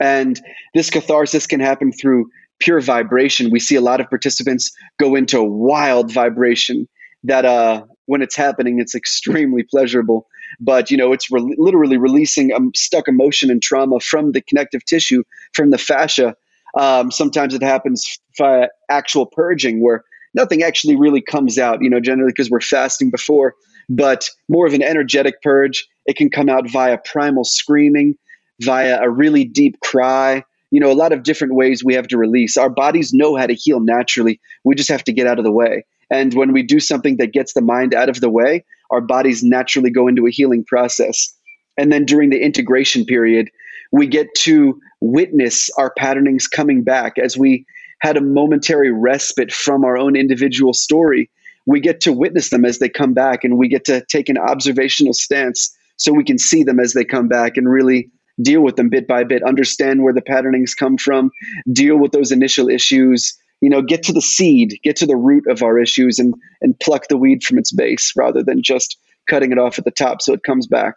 And 0.00 0.40
this 0.74 0.90
catharsis 0.90 1.46
can 1.46 1.60
happen 1.60 1.92
through 1.92 2.28
pure 2.58 2.80
vibration. 2.80 3.50
We 3.50 3.60
see 3.60 3.76
a 3.76 3.80
lot 3.80 4.00
of 4.00 4.08
participants 4.08 4.72
go 4.98 5.14
into 5.14 5.42
wild 5.42 6.12
vibration 6.12 6.88
that 7.24 7.44
uh 7.44 7.82
when 8.06 8.22
it's 8.22 8.36
happening 8.36 8.78
it's 8.78 8.94
extremely 8.94 9.62
pleasurable. 9.62 10.28
But 10.60 10.90
you 10.90 10.96
know 10.96 11.12
it's 11.12 11.30
re- 11.30 11.56
literally 11.58 11.96
releasing 11.96 12.52
um, 12.52 12.70
stuck 12.74 13.08
emotion 13.08 13.50
and 13.50 13.60
trauma 13.60 13.98
from 14.00 14.32
the 14.32 14.40
connective 14.42 14.84
tissue 14.84 15.24
from 15.52 15.70
the 15.70 15.78
fascia. 15.78 16.36
Um, 16.78 17.10
sometimes 17.10 17.54
it 17.54 17.62
happens 17.62 18.18
via 18.36 18.68
actual 18.90 19.26
purging 19.26 19.82
where 19.82 20.04
nothing 20.34 20.62
actually 20.62 20.96
really 20.96 21.20
comes 21.22 21.58
out 21.58 21.82
you 21.82 21.90
know 21.90 22.00
generally 22.00 22.30
because 22.30 22.50
we're 22.50 22.60
fasting 22.60 23.10
before 23.10 23.54
but 23.88 24.30
more 24.48 24.66
of 24.66 24.72
an 24.72 24.82
energetic 24.82 25.42
purge. 25.42 25.86
It 26.06 26.16
can 26.16 26.30
come 26.30 26.48
out 26.48 26.70
via 26.70 26.98
primal 27.04 27.44
screaming 27.44 28.16
via 28.60 29.00
a 29.02 29.10
really 29.10 29.44
deep 29.44 29.80
cry 29.80 30.44
you 30.70 30.80
know 30.80 30.90
a 30.90 30.94
lot 30.94 31.12
of 31.12 31.22
different 31.22 31.54
ways 31.54 31.84
we 31.84 31.94
have 31.94 32.08
to 32.08 32.18
release. 32.18 32.56
Our 32.56 32.70
bodies 32.70 33.12
know 33.12 33.36
how 33.36 33.46
to 33.46 33.54
heal 33.54 33.80
naturally. 33.80 34.40
We 34.64 34.74
just 34.74 34.90
have 34.90 35.04
to 35.04 35.12
get 35.12 35.26
out 35.26 35.38
of 35.38 35.44
the 35.44 35.52
way 35.52 35.84
and 36.10 36.34
when 36.34 36.52
we 36.52 36.62
do 36.62 36.80
something 36.80 37.16
that 37.16 37.32
gets 37.32 37.54
the 37.54 37.60
mind 37.60 37.94
out 37.94 38.08
of 38.08 38.20
the 38.20 38.30
way 38.30 38.64
our 38.90 39.00
bodies 39.00 39.42
naturally 39.42 39.90
go 39.90 40.06
into 40.08 40.26
a 40.26 40.30
healing 40.30 40.64
process. 40.64 41.34
And 41.76 41.92
then 41.92 42.04
during 42.04 42.30
the 42.30 42.40
integration 42.40 43.04
period, 43.04 43.50
we 43.92 44.06
get 44.06 44.28
to 44.38 44.80
witness 45.00 45.70
our 45.78 45.92
patternings 45.96 46.46
coming 46.46 46.82
back 46.82 47.18
as 47.18 47.36
we 47.36 47.66
had 48.00 48.16
a 48.16 48.20
momentary 48.20 48.92
respite 48.92 49.52
from 49.52 49.84
our 49.84 49.96
own 49.96 50.16
individual 50.16 50.72
story, 50.74 51.30
we 51.66 51.80
get 51.80 52.00
to 52.02 52.12
witness 52.12 52.50
them 52.50 52.64
as 52.64 52.78
they 52.78 52.88
come 52.88 53.14
back 53.14 53.44
and 53.44 53.56
we 53.56 53.68
get 53.68 53.84
to 53.86 54.04
take 54.10 54.28
an 54.28 54.36
observational 54.36 55.14
stance 55.14 55.74
so 55.96 56.12
we 56.12 56.24
can 56.24 56.38
see 56.38 56.62
them 56.62 56.78
as 56.78 56.92
they 56.92 57.04
come 57.04 57.28
back 57.28 57.56
and 57.56 57.68
really 57.68 58.10
deal 58.42 58.60
with 58.62 58.76
them 58.76 58.88
bit 58.88 59.06
by 59.06 59.24
bit, 59.24 59.42
understand 59.42 60.02
where 60.02 60.12
the 60.12 60.20
patternings 60.20 60.74
come 60.74 60.98
from, 60.98 61.30
deal 61.72 61.96
with 61.96 62.12
those 62.12 62.32
initial 62.32 62.68
issues, 62.68 63.32
you 63.64 63.70
know, 63.70 63.82
get 63.82 64.02
to 64.04 64.12
the 64.12 64.20
seed, 64.20 64.78
get 64.82 64.94
to 64.96 65.06
the 65.06 65.16
root 65.16 65.44
of 65.48 65.62
our 65.62 65.78
issues 65.78 66.18
and 66.18 66.34
and 66.60 66.78
pluck 66.80 67.08
the 67.08 67.16
weed 67.16 67.42
from 67.42 67.58
its 67.58 67.72
base 67.72 68.12
rather 68.16 68.42
than 68.42 68.62
just 68.62 68.98
cutting 69.28 69.52
it 69.52 69.58
off 69.58 69.78
at 69.78 69.84
the 69.84 69.90
top 69.90 70.20
so 70.20 70.32
it 70.32 70.42
comes 70.42 70.66
back. 70.66 70.96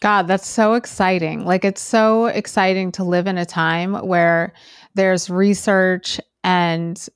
God, 0.00 0.26
that's 0.26 0.48
so 0.48 0.74
exciting. 0.74 1.44
Like 1.44 1.64
it's 1.64 1.80
so 1.80 2.26
exciting 2.26 2.90
to 2.92 3.04
live 3.04 3.26
in 3.26 3.38
a 3.38 3.46
time 3.46 3.94
where 4.06 4.52
there's 4.94 5.30
research 5.30 6.20
and 6.42 7.06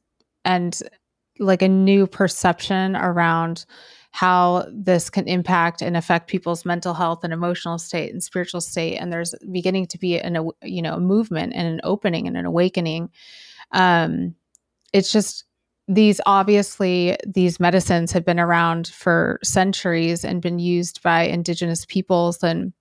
and 0.44 0.80
like 1.38 1.62
a 1.62 1.68
new 1.68 2.06
perception 2.06 2.94
around 2.94 3.66
how 4.12 4.64
this 4.72 5.10
can 5.10 5.28
impact 5.28 5.82
and 5.82 5.94
affect 5.94 6.30
people's 6.30 6.64
mental 6.64 6.94
health 6.94 7.22
and 7.22 7.34
emotional 7.34 7.76
state 7.76 8.10
and 8.12 8.22
spiritual 8.22 8.62
state 8.62 8.96
and 8.96 9.12
there's 9.12 9.34
beginning 9.52 9.86
to 9.86 9.98
be 9.98 10.18
an 10.18 10.48
you 10.62 10.80
know 10.80 10.94
a 10.94 11.00
movement 11.00 11.52
and 11.54 11.68
an 11.68 11.80
opening 11.84 12.26
and 12.26 12.34
an 12.34 12.46
awakening 12.46 13.10
um 13.72 14.34
it's 14.92 15.12
just 15.12 15.44
these 15.88 16.20
obviously 16.26 17.16
these 17.26 17.60
medicines 17.60 18.12
have 18.12 18.24
been 18.24 18.40
around 18.40 18.88
for 18.88 19.38
centuries 19.42 20.24
and 20.24 20.42
been 20.42 20.58
used 20.58 21.02
by 21.02 21.22
indigenous 21.22 21.84
peoples 21.84 22.42
and 22.42 22.72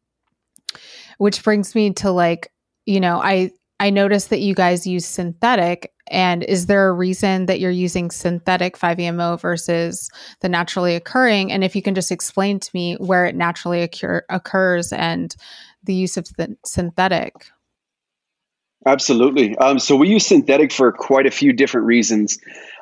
which 1.17 1.43
brings 1.43 1.75
me 1.75 1.93
to 1.93 2.11
like 2.11 2.51
you 2.85 2.99
know 2.99 3.21
i 3.21 3.51
i 3.79 3.89
noticed 3.89 4.29
that 4.29 4.41
you 4.41 4.55
guys 4.55 4.87
use 4.87 5.05
synthetic 5.05 5.91
and 6.07 6.43
is 6.43 6.67
there 6.67 6.87
a 6.87 6.93
reason 6.93 7.47
that 7.47 7.59
you're 7.59 7.71
using 7.71 8.11
synthetic 8.11 8.77
5-MeO 8.77 9.37
versus 9.37 10.09
the 10.41 10.49
naturally 10.49 10.95
occurring? 10.95 11.51
And 11.51 11.63
if 11.63 11.75
you 11.75 11.81
can 11.81 11.95
just 11.95 12.11
explain 12.11 12.59
to 12.59 12.69
me 12.73 12.95
where 12.95 13.25
it 13.25 13.35
naturally 13.35 13.81
occur- 13.81 14.25
occurs 14.29 14.93
and 14.93 15.35
the 15.83 15.95
use 15.95 16.15
of 16.17 16.27
the 16.37 16.55
synthetic 16.63 17.33
Absolutely. 18.85 19.57
Um, 19.57 19.79
so 19.79 19.95
we 19.95 20.09
use 20.09 20.27
synthetic 20.27 20.71
for 20.71 20.91
quite 20.91 21.25
a 21.25 21.31
few 21.31 21.53
different 21.53 21.87
reasons. 21.87 22.37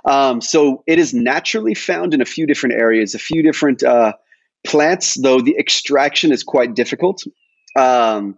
Um, 0.06 0.42
so 0.42 0.84
it 0.86 1.00
is 1.00 1.14
naturally 1.14 1.74
found 1.74 2.14
in 2.14 2.22
a 2.22 2.26
few 2.26 2.46
different 2.46 2.76
areas, 2.76 3.16
a 3.16 3.20
few 3.20 3.42
different 3.42 3.84
uh, 3.84 4.14
plants, 4.66 5.16
though 5.16 5.40
the 5.40 5.56
extraction 5.58 6.34
is 6.34 6.44
quite 6.44 6.76
difficult. 6.76 7.24
Um, 7.78 8.38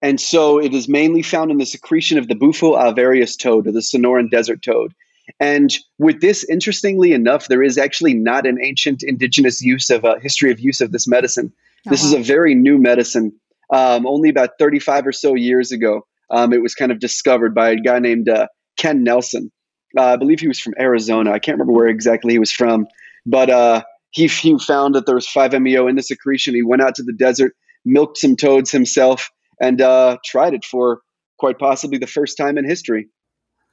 and 0.00 0.20
so 0.20 0.60
it 0.60 0.74
is 0.74 0.88
mainly 0.88 1.22
found 1.22 1.50
in 1.50 1.58
the 1.58 1.66
secretion 1.66 2.18
of 2.18 2.28
the 2.28 2.34
Bufo 2.34 2.76
alvarius 2.76 3.36
toad 3.36 3.66
or 3.66 3.72
the 3.72 3.80
Sonoran 3.80 4.30
desert 4.30 4.62
toad. 4.62 4.94
And 5.40 5.76
with 5.98 6.20
this, 6.20 6.44
interestingly 6.48 7.12
enough, 7.12 7.48
there 7.48 7.62
is 7.62 7.78
actually 7.78 8.14
not 8.14 8.46
an 8.46 8.58
ancient 8.60 9.02
indigenous 9.02 9.62
use 9.62 9.90
of 9.90 10.04
a 10.04 10.08
uh, 10.08 10.20
history 10.20 10.50
of 10.50 10.60
use 10.60 10.80
of 10.80 10.92
this 10.92 11.06
medicine. 11.06 11.46
Uh-huh. 11.46 11.90
This 11.90 12.04
is 12.04 12.12
a 12.12 12.18
very 12.18 12.54
new 12.54 12.78
medicine, 12.78 13.32
um, 13.70 14.06
only 14.06 14.28
about 14.28 14.50
35 14.58 15.06
or 15.06 15.12
so 15.12 15.34
years 15.34 15.72
ago. 15.72 16.06
Um, 16.32 16.52
it 16.52 16.62
was 16.62 16.74
kind 16.74 16.90
of 16.90 16.98
discovered 16.98 17.54
by 17.54 17.70
a 17.70 17.76
guy 17.76 17.98
named 17.98 18.28
uh, 18.28 18.46
Ken 18.76 19.04
Nelson. 19.04 19.50
Uh, 19.96 20.14
I 20.14 20.16
believe 20.16 20.40
he 20.40 20.48
was 20.48 20.58
from 20.58 20.74
Arizona. 20.80 21.32
I 21.32 21.38
can't 21.38 21.56
remember 21.58 21.74
where 21.74 21.88
exactly 21.88 22.32
he 22.32 22.38
was 22.38 22.50
from, 22.50 22.86
but 23.26 23.50
uh, 23.50 23.82
he, 24.10 24.26
he 24.26 24.58
found 24.58 24.94
that 24.94 25.06
there 25.06 25.14
was 25.14 25.26
5-MeO 25.26 25.86
in 25.86 25.96
the 25.96 26.02
secretion. 26.02 26.54
He 26.54 26.62
went 26.62 26.82
out 26.82 26.94
to 26.96 27.02
the 27.02 27.12
desert, 27.12 27.54
milked 27.84 28.18
some 28.18 28.36
toads 28.36 28.70
himself, 28.70 29.30
and 29.60 29.80
uh, 29.80 30.16
tried 30.24 30.54
it 30.54 30.64
for 30.64 31.02
quite 31.38 31.58
possibly 31.58 31.98
the 31.98 32.06
first 32.06 32.36
time 32.38 32.56
in 32.56 32.64
history. 32.64 33.08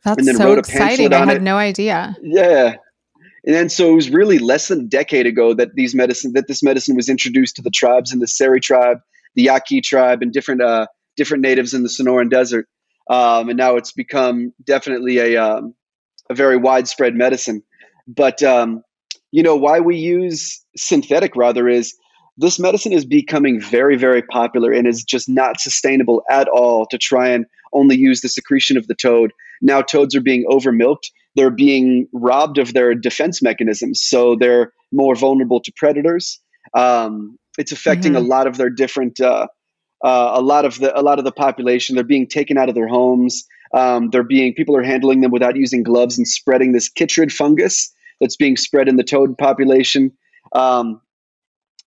That's 0.04 0.18
and 0.18 0.28
then 0.28 0.36
so 0.36 0.46
wrote 0.46 0.58
a 0.58 0.60
exciting. 0.60 1.14
I 1.14 1.26
had 1.26 1.38
it. 1.38 1.42
no 1.42 1.58
idea. 1.58 2.16
Yeah. 2.22 2.76
And 3.46 3.56
then 3.56 3.70
so 3.70 3.92
it 3.92 3.96
was 3.96 4.10
really 4.10 4.40
less 4.40 4.68
than 4.68 4.82
a 4.82 4.88
decade 4.88 5.26
ago 5.26 5.54
that 5.54 5.76
these 5.76 5.96
medicine 5.96 6.34
that 6.34 6.48
this 6.48 6.62
medicine 6.62 6.96
was 6.96 7.10
introduced 7.10 7.56
to 7.58 7.62
the 7.62 7.70
tribes 7.70 8.14
in 8.14 8.20
the 8.20 8.28
Seri 8.28 8.60
tribe, 8.60 9.00
the 9.36 9.44
Yaqui 9.44 9.82
tribe, 9.82 10.22
and 10.22 10.32
different 10.32 10.62
uh, 10.62 10.88
different 11.20 11.44
natives 11.44 11.74
in 11.74 11.84
the 11.84 11.90
Sonoran 11.90 12.30
Desert. 12.30 12.66
Um, 13.10 13.50
and 13.50 13.58
now 13.58 13.76
it's 13.76 13.92
become 13.92 14.54
definitely 14.66 15.18
a 15.20 15.38
um, 15.38 15.76
a 16.30 16.34
very 16.34 16.58
widespread 16.58 17.14
medicine. 17.14 17.62
But 18.08 18.42
um, 18.42 18.82
you 19.32 19.44
know 19.44 19.56
why 19.56 19.80
we 19.82 19.98
use 19.98 20.64
synthetic 20.78 21.36
rather 21.36 21.68
is 21.68 21.94
this 22.38 22.58
medicine 22.58 22.94
is 22.94 23.06
becoming 23.06 23.60
very 23.60 23.98
very 23.98 24.22
popular 24.22 24.72
and 24.72 24.88
is 24.88 25.04
just 25.04 25.28
not 25.28 25.60
sustainable 25.60 26.24
at 26.32 26.48
all 26.48 26.86
to 26.88 26.98
try 26.98 27.28
and 27.30 27.46
only 27.74 27.98
use 27.98 28.22
the 28.22 28.30
secretion 28.30 28.78
of 28.78 28.88
the 28.88 28.96
toad. 28.96 29.32
Now 29.62 29.82
toads 29.82 30.16
are 30.16 30.22
being 30.22 30.46
over 30.50 30.72
milked. 30.72 31.12
They're 31.36 31.52
being 31.52 32.08
robbed 32.14 32.58
of 32.58 32.74
their 32.74 32.96
defense 32.96 33.42
mechanisms, 33.42 34.02
so 34.02 34.36
they're 34.36 34.72
more 34.92 35.16
vulnerable 35.16 35.60
to 35.62 35.72
predators. 35.76 36.40
Um, 36.74 37.38
it's 37.58 37.72
affecting 37.72 38.14
mm-hmm. 38.14 38.26
a 38.26 38.28
lot 38.36 38.48
of 38.48 38.58
their 38.58 38.70
different 38.70 39.20
uh, 39.20 39.48
uh, 40.04 40.32
a 40.34 40.42
lot 40.42 40.66
of 40.66 40.80
the 40.80 40.98
a 40.98 41.02
lot 41.02 41.20
of 41.20 41.26
the 41.26 41.32
population. 41.32 41.96
They're 41.96 42.04
being 42.04 42.28
taken 42.28 42.58
out 42.58 42.70
of 42.70 42.76
their 42.76 42.88
homes. 42.88 43.46
Um, 43.74 44.10
they're 44.10 44.24
being 44.24 44.54
people 44.54 44.76
are 44.76 44.84
handling 44.84 45.22
them 45.22 45.32
without 45.32 45.56
using 45.56 45.84
gloves 45.84 46.18
and 46.18 46.28
spreading 46.28 46.72
this 46.72 46.90
chytrid 46.90 47.32
fungus 47.32 47.94
that's 48.20 48.36
being 48.36 48.58
spread 48.58 48.88
in 48.88 48.96
the 48.96 49.04
toad 49.04 49.38
population. 49.38 50.12
Um, 50.54 51.02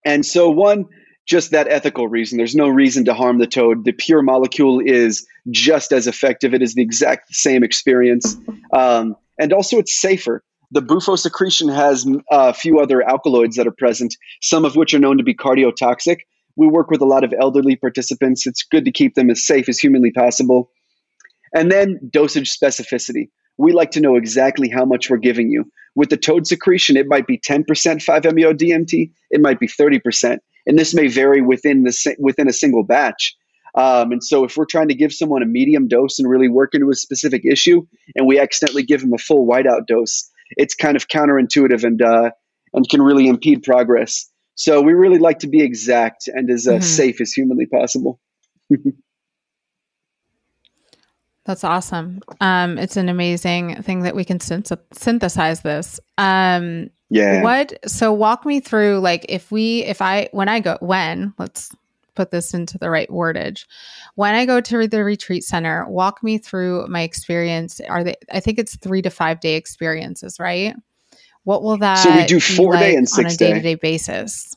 and 0.05 0.25
so 0.25 0.51
one 0.51 0.87
just 1.27 1.53
that 1.53 1.69
ethical 1.69 2.09
reason. 2.09 2.37
There's 2.37 2.57
no 2.57 2.69
reason 2.69 3.05
to 3.05 3.15
harm 3.15 3.39
the 3.39 3.47
toad. 3.47 3.85
The 3.85 3.93
pure 3.93 4.23
molecule 4.23 4.81
is 4.85 5.25
just 5.51 5.93
as 5.93 6.07
effective. 6.07 6.53
It 6.53 6.63
is 6.63 6.75
the 6.75 6.83
exact 6.83 7.35
same 7.35 7.63
experience, 7.63 8.37
um, 8.73 9.17
and 9.39 9.53
also 9.53 9.79
it's 9.79 9.99
safer. 9.99 10.43
The 10.73 10.83
bufo 10.83 11.17
secretion 11.17 11.69
has 11.69 12.07
a 12.31 12.55
few 12.55 12.81
other 12.81 13.07
alkaloids 13.07 13.57
that 13.57 13.67
are 13.67 13.75
present, 13.77 14.17
some 14.41 14.65
of 14.65 14.75
which 14.75 14.95
are 14.95 14.99
known 14.99 15.19
to 15.19 15.25
be 15.25 15.35
cardiotoxic 15.35 16.21
we 16.57 16.67
work 16.67 16.91
with 16.91 17.01
a 17.01 17.07
lot 17.07 17.25
of 17.25 17.35
elderly 17.39 17.77
participants. 17.77 18.47
It's 18.47 18.63
good 18.63 18.85
to 18.85 18.93
keep 18.93 19.15
them 19.15 19.31
as 19.31 19.47
safe 19.47 19.69
as 19.69 19.79
humanly 19.79 20.11
possible. 20.11 20.71
And 21.55 21.71
then 21.71 21.99
dosage 22.11 22.57
specificity. 22.57 23.29
We 23.59 23.73
like 23.73 23.91
to 23.93 24.01
know 24.01 24.17
exactly 24.17 24.69
how 24.69 24.85
much 24.85 25.11
we're 25.11 25.19
giving 25.19 25.51
you. 25.51 25.71
With 25.95 26.09
the 26.09 26.17
toad 26.17 26.47
secretion, 26.47 26.97
it 26.97 27.07
might 27.07 27.27
be 27.27 27.39
10% 27.39 27.65
5-MeO 27.67 28.55
DMT, 28.55 29.11
it 29.31 29.41
might 29.41 29.61
be 29.61 29.69
30%. 29.69 30.39
And 30.67 30.79
this 30.79 30.95
may 30.95 31.09
vary 31.09 31.43
within, 31.43 31.83
the, 31.83 32.17
within 32.19 32.49
a 32.49 32.53
single 32.53 32.83
batch. 32.83 33.37
Um, 33.75 34.13
and 34.13 34.25
so 34.25 34.45
if 34.45 34.57
we're 34.57 34.67
trying 34.67 34.89
to 34.89 34.95
give 34.95 35.13
someone 35.13 35.43
a 35.43 35.47
medium 35.47 35.89
dose 35.89 36.19
and 36.19 36.29
really 36.29 36.49
work 36.49 36.75
into 36.75 36.91
a 36.91 36.95
specific 36.95 37.43
issue, 37.45 37.87
and 38.15 38.27
we 38.27 38.39
accidentally 38.39 38.83
give 38.83 39.01
them 39.01 39.13
a 39.15 39.19
full 39.19 39.47
whiteout 39.47 39.87
dose, 39.87 40.31
it's 40.57 40.75
kind 40.75 40.97
of 40.97 41.09
counterintuitive 41.09 41.85
and, 41.85 42.03
uh, 42.03 42.31
and 42.75 42.89
can 42.89 43.03
really 43.03 43.29
impede 43.29 43.63
progress. 43.63 44.31
So 44.55 44.81
we 44.81 44.93
really 44.93 45.19
like 45.19 45.39
to 45.41 45.49
be 45.49 45.63
exact 45.63 46.29
and 46.29 46.51
as 46.51 46.67
uh, 46.67 46.73
mm-hmm. 46.73 46.83
safe 46.83 47.21
as 47.21 47.33
humanly 47.33 47.67
possible. 47.67 48.21
That's 51.45 51.65
awesome. 51.65 52.21
Um, 52.41 52.79
it's 52.79 52.97
an 52.97 53.09
amazing 53.09 53.83
thing 53.83 54.03
that 54.03 54.15
we 54.15 54.25
can 54.25 54.39
synthesize 54.41 55.63
this. 55.63 55.99
Um, 56.17 56.91
yeah. 57.11 57.43
What? 57.43 57.73
So 57.85 58.13
walk 58.13 58.47
me 58.47 58.61
through, 58.61 59.01
like, 59.01 59.27
if 59.29 59.51
we, 59.51 59.83
if 59.83 60.01
I, 60.01 60.29
when 60.31 60.49
I 60.49 60.61
go, 60.61 60.79
when 60.81 61.35
let's 61.39 61.73
put 62.15 62.31
this 62.31 62.55
into 62.55 62.79
the 62.79 62.91
right 62.91 63.09
wordage. 63.09 63.67
When 64.15 64.35
I 64.35 64.47
go 64.47 64.61
to 64.61 64.87
the 64.87 65.05
retreat 65.05 65.45
center, 65.45 65.87
walk 65.89 66.23
me 66.23 66.39
through 66.39 66.87
my 66.89 67.03
experience. 67.03 67.81
Are 67.89 68.05
they? 68.05 68.17
I 68.31 68.41
think 68.41 68.59
it's 68.59 68.77
three 68.77 69.03
to 69.03 69.11
five 69.11 69.41
day 69.41 69.55
experiences, 69.55 70.39
right? 70.39 70.75
What 71.45 71.63
will 71.63 71.79
that? 71.79 71.97
So 71.97 72.15
we 72.15 72.25
do 72.25 72.41
four 72.41 72.75
day 72.75 72.95
and 72.95 73.09
six 73.09 73.19
on 73.19 73.35
a 73.35 73.37
day 73.37 73.55
to 73.55 73.61
day 73.61 73.75
basis. 73.75 74.55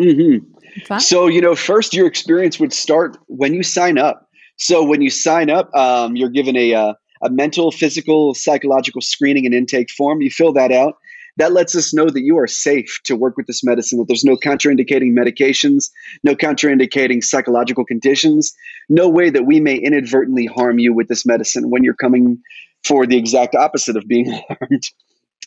Mm-hmm. 0.00 0.98
So 0.98 1.26
you 1.26 1.40
know, 1.40 1.54
first 1.54 1.94
your 1.94 2.06
experience 2.06 2.58
would 2.58 2.72
start 2.72 3.18
when 3.26 3.54
you 3.54 3.62
sign 3.62 3.98
up. 3.98 4.28
So 4.56 4.84
when 4.84 5.02
you 5.02 5.10
sign 5.10 5.50
up, 5.50 5.74
um, 5.74 6.16
you're 6.16 6.30
given 6.30 6.56
a 6.56 6.74
uh, 6.74 6.94
a 7.22 7.30
mental, 7.30 7.70
physical, 7.70 8.34
psychological 8.34 9.00
screening 9.00 9.46
and 9.46 9.54
intake 9.54 9.90
form. 9.90 10.20
You 10.20 10.30
fill 10.30 10.52
that 10.54 10.72
out. 10.72 10.96
That 11.38 11.52
lets 11.52 11.74
us 11.74 11.94
know 11.94 12.10
that 12.10 12.22
you 12.22 12.36
are 12.38 12.46
safe 12.46 13.00
to 13.04 13.16
work 13.16 13.38
with 13.38 13.46
this 13.46 13.64
medicine, 13.64 13.98
that 13.98 14.06
there's 14.06 14.24
no 14.24 14.36
contraindicating 14.36 15.12
medications, 15.12 15.90
no 16.22 16.34
contraindicating 16.34 17.24
psychological 17.24 17.86
conditions, 17.86 18.52
no 18.90 19.08
way 19.08 19.30
that 19.30 19.46
we 19.46 19.58
may 19.58 19.76
inadvertently 19.76 20.44
harm 20.44 20.78
you 20.78 20.92
with 20.92 21.08
this 21.08 21.24
medicine 21.24 21.70
when 21.70 21.84
you're 21.84 21.94
coming 21.94 22.38
for 22.84 23.06
the 23.06 23.16
exact 23.16 23.54
opposite 23.54 23.96
of 23.96 24.06
being 24.06 24.30
harmed. 24.48 24.82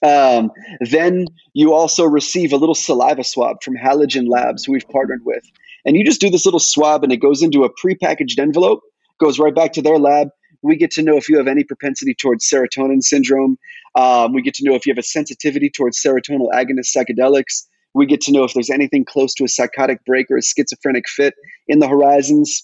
Um, 0.06 0.52
then 0.82 1.26
you 1.54 1.74
also 1.74 2.06
receive 2.06 2.54
a 2.54 2.58
little 2.58 2.76
saliva 2.76 3.24
swab 3.24 3.64
from 3.64 3.76
Halogen 3.76 4.30
Labs, 4.30 4.64
who 4.64 4.74
we've 4.74 4.88
partnered 4.88 5.22
with. 5.26 5.44
And 5.84 5.98
you 5.98 6.06
just 6.06 6.22
do 6.22 6.30
this 6.30 6.46
little 6.46 6.60
swab, 6.60 7.04
and 7.04 7.12
it 7.12 7.18
goes 7.18 7.42
into 7.42 7.64
a 7.64 7.70
prepackaged 7.70 8.38
envelope, 8.38 8.82
goes 9.20 9.40
right 9.40 9.54
back 9.54 9.74
to 9.74 9.82
their 9.82 9.98
lab. 9.98 10.30
We 10.62 10.76
get 10.76 10.92
to 10.92 11.02
know 11.02 11.18
if 11.18 11.28
you 11.28 11.38
have 11.38 11.48
any 11.48 11.64
propensity 11.64 12.14
towards 12.14 12.48
serotonin 12.48 13.02
syndrome. 13.02 13.58
Um, 13.96 14.34
we 14.34 14.42
get 14.44 14.54
to 14.56 14.64
know 14.64 14.76
if 14.76 14.86
you 14.86 14.92
have 14.92 15.00
a 15.00 15.04
sensitivity 15.04 15.70
towards 15.70 16.02
serotonin 16.02 16.50
agonist 16.54 16.96
psychedelics. 16.96 17.66
We 17.94 18.06
get 18.06 18.22
to 18.22 18.32
know 18.32 18.44
if 18.44 18.54
there's 18.54 18.70
anything 18.70 19.06
close 19.06 19.34
to 19.36 19.44
a 19.44 19.48
psychotic 19.48 20.04
break 20.06 20.30
or 20.30 20.38
a 20.38 20.42
schizophrenic 20.42 21.08
fit 21.08 21.34
in 21.68 21.80
the 21.80 21.88
horizons. 21.88 22.64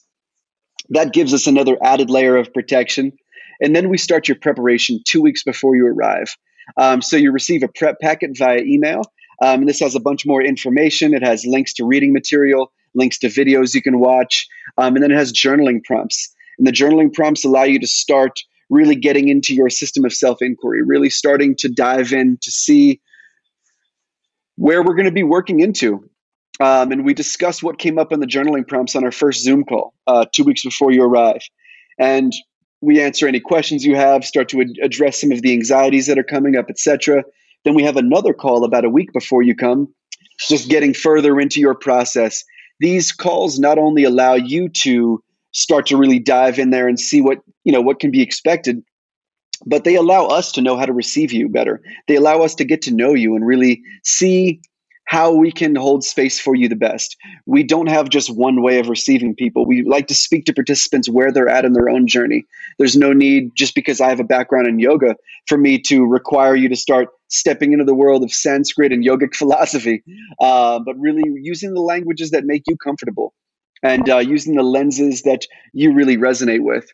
That 0.89 1.13
gives 1.13 1.33
us 1.33 1.47
another 1.47 1.77
added 1.83 2.09
layer 2.09 2.37
of 2.37 2.53
protection. 2.53 3.13
And 3.61 3.75
then 3.75 3.89
we 3.89 3.97
start 3.97 4.27
your 4.27 4.37
preparation 4.39 4.99
two 5.07 5.21
weeks 5.21 5.43
before 5.43 5.75
you 5.75 5.87
arrive. 5.87 6.35
Um, 6.77 7.01
so 7.01 7.17
you 7.17 7.31
receive 7.31 7.63
a 7.63 7.67
prep 7.67 7.99
packet 7.99 8.31
via 8.37 8.59
email. 8.59 9.03
Um, 9.41 9.61
and 9.61 9.69
this 9.69 9.79
has 9.79 9.95
a 9.95 9.99
bunch 9.99 10.25
more 10.25 10.41
information. 10.41 11.13
It 11.13 11.23
has 11.23 11.45
links 11.45 11.73
to 11.73 11.85
reading 11.85 12.13
material, 12.13 12.71
links 12.93 13.17
to 13.19 13.27
videos 13.27 13.73
you 13.73 13.81
can 13.81 13.99
watch, 13.99 14.47
um, 14.77 14.95
and 14.95 15.03
then 15.03 15.11
it 15.11 15.17
has 15.17 15.33
journaling 15.33 15.83
prompts. 15.83 16.33
And 16.57 16.67
the 16.67 16.71
journaling 16.71 17.11
prompts 17.11 17.43
allow 17.43 17.63
you 17.63 17.79
to 17.79 17.87
start 17.87 18.39
really 18.69 18.95
getting 18.95 19.29
into 19.29 19.55
your 19.55 19.69
system 19.69 20.05
of 20.05 20.13
self 20.13 20.41
inquiry, 20.41 20.83
really 20.83 21.09
starting 21.09 21.55
to 21.55 21.69
dive 21.69 22.13
in 22.13 22.37
to 22.41 22.51
see 22.51 23.01
where 24.57 24.83
we're 24.83 24.95
going 24.95 25.05
to 25.05 25.11
be 25.11 25.23
working 25.23 25.59
into. 25.59 26.07
Um, 26.59 26.91
and 26.91 27.03
we 27.03 27.15
discuss 27.15 27.63
what 27.63 27.79
came 27.79 27.97
up 27.97 28.11
in 28.11 28.19
the 28.19 28.27
journaling 28.27 28.67
prompts 28.67 28.95
on 28.95 29.03
our 29.03 29.11
first 29.11 29.41
Zoom 29.41 29.63
call 29.63 29.93
uh, 30.05 30.25
two 30.31 30.43
weeks 30.43 30.63
before 30.63 30.91
you 30.91 31.03
arrive. 31.03 31.41
And 31.97 32.31
we 32.81 32.99
answer 32.99 33.27
any 33.27 33.39
questions 33.39 33.85
you 33.85 33.95
have, 33.95 34.25
start 34.25 34.49
to 34.49 34.61
ad- 34.61 34.77
address 34.81 35.21
some 35.21 35.31
of 35.31 35.41
the 35.41 35.53
anxieties 35.53 36.07
that 36.07 36.17
are 36.17 36.23
coming 36.23 36.55
up, 36.55 36.65
etc. 36.69 37.23
Then 37.63 37.75
we 37.75 37.83
have 37.83 37.97
another 37.97 38.33
call 38.33 38.63
about 38.63 38.85
a 38.85 38.89
week 38.89 39.13
before 39.13 39.43
you 39.43 39.55
come, 39.55 39.87
just 40.39 40.69
getting 40.69 40.93
further 40.93 41.39
into 41.39 41.59
your 41.59 41.75
process. 41.75 42.43
These 42.79 43.11
calls 43.11 43.59
not 43.59 43.77
only 43.77 44.03
allow 44.03 44.33
you 44.33 44.67
to 44.69 45.23
start 45.51 45.85
to 45.87 45.97
really 45.97 46.19
dive 46.19 46.57
in 46.57 46.71
there 46.71 46.87
and 46.87 46.99
see 46.99 47.21
what 47.21 47.39
you 47.63 47.71
know 47.71 47.81
what 47.81 47.99
can 47.99 48.11
be 48.11 48.21
expected 48.21 48.81
but 49.65 49.83
they 49.83 49.95
allow 49.95 50.25
us 50.25 50.51
to 50.51 50.61
know 50.61 50.77
how 50.77 50.85
to 50.85 50.93
receive 50.93 51.31
you 51.31 51.49
better 51.49 51.81
they 52.07 52.15
allow 52.15 52.41
us 52.41 52.55
to 52.55 52.63
get 52.63 52.81
to 52.81 52.91
know 52.91 53.13
you 53.13 53.35
and 53.35 53.45
really 53.45 53.81
see 54.03 54.61
how 55.11 55.33
we 55.33 55.51
can 55.51 55.75
hold 55.75 56.05
space 56.05 56.39
for 56.39 56.55
you 56.55 56.69
the 56.69 56.75
best. 56.77 57.17
We 57.45 57.63
don't 57.63 57.89
have 57.89 58.07
just 58.07 58.33
one 58.33 58.61
way 58.61 58.79
of 58.79 58.87
receiving 58.87 59.35
people. 59.35 59.65
We 59.65 59.83
like 59.83 60.07
to 60.07 60.13
speak 60.13 60.45
to 60.45 60.53
participants 60.53 61.09
where 61.09 61.33
they're 61.33 61.49
at 61.49 61.65
in 61.65 61.73
their 61.73 61.89
own 61.89 62.07
journey. 62.07 62.45
There's 62.79 62.95
no 62.95 63.11
need, 63.11 63.53
just 63.53 63.75
because 63.75 63.99
I 63.99 64.07
have 64.07 64.21
a 64.21 64.23
background 64.23 64.67
in 64.67 64.79
yoga, 64.79 65.17
for 65.47 65.57
me 65.57 65.81
to 65.81 66.05
require 66.05 66.55
you 66.55 66.69
to 66.69 66.77
start 66.77 67.09
stepping 67.27 67.73
into 67.73 67.83
the 67.83 67.93
world 67.93 68.23
of 68.23 68.31
Sanskrit 68.31 68.93
and 68.93 69.03
yogic 69.03 69.35
philosophy, 69.41 70.01
uh, 70.39 70.79
but 70.79 70.97
really 70.97 71.23
using 71.41 71.73
the 71.73 71.81
languages 71.81 72.31
that 72.31 72.45
make 72.45 72.63
you 72.65 72.77
comfortable 72.77 73.33
and 73.83 74.09
uh, 74.09 74.19
using 74.19 74.55
the 74.55 74.63
lenses 74.63 75.23
that 75.23 75.45
you 75.73 75.93
really 75.93 76.15
resonate 76.15 76.63
with. 76.63 76.89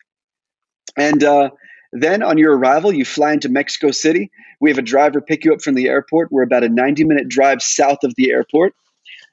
And 0.96 1.22
uh, 1.22 1.50
then 1.92 2.22
on 2.22 2.38
your 2.38 2.56
arrival, 2.56 2.92
you 2.92 3.04
fly 3.04 3.32
into 3.32 3.48
Mexico 3.48 3.90
City. 3.90 4.30
We 4.60 4.70
have 4.70 4.78
a 4.78 4.82
driver 4.82 5.20
pick 5.20 5.44
you 5.44 5.52
up 5.52 5.62
from 5.62 5.74
the 5.74 5.88
airport. 5.88 6.30
We're 6.30 6.42
about 6.42 6.64
a 6.64 6.68
90 6.68 7.04
minute 7.04 7.28
drive 7.28 7.62
south 7.62 8.04
of 8.04 8.14
the 8.16 8.30
airport. 8.30 8.74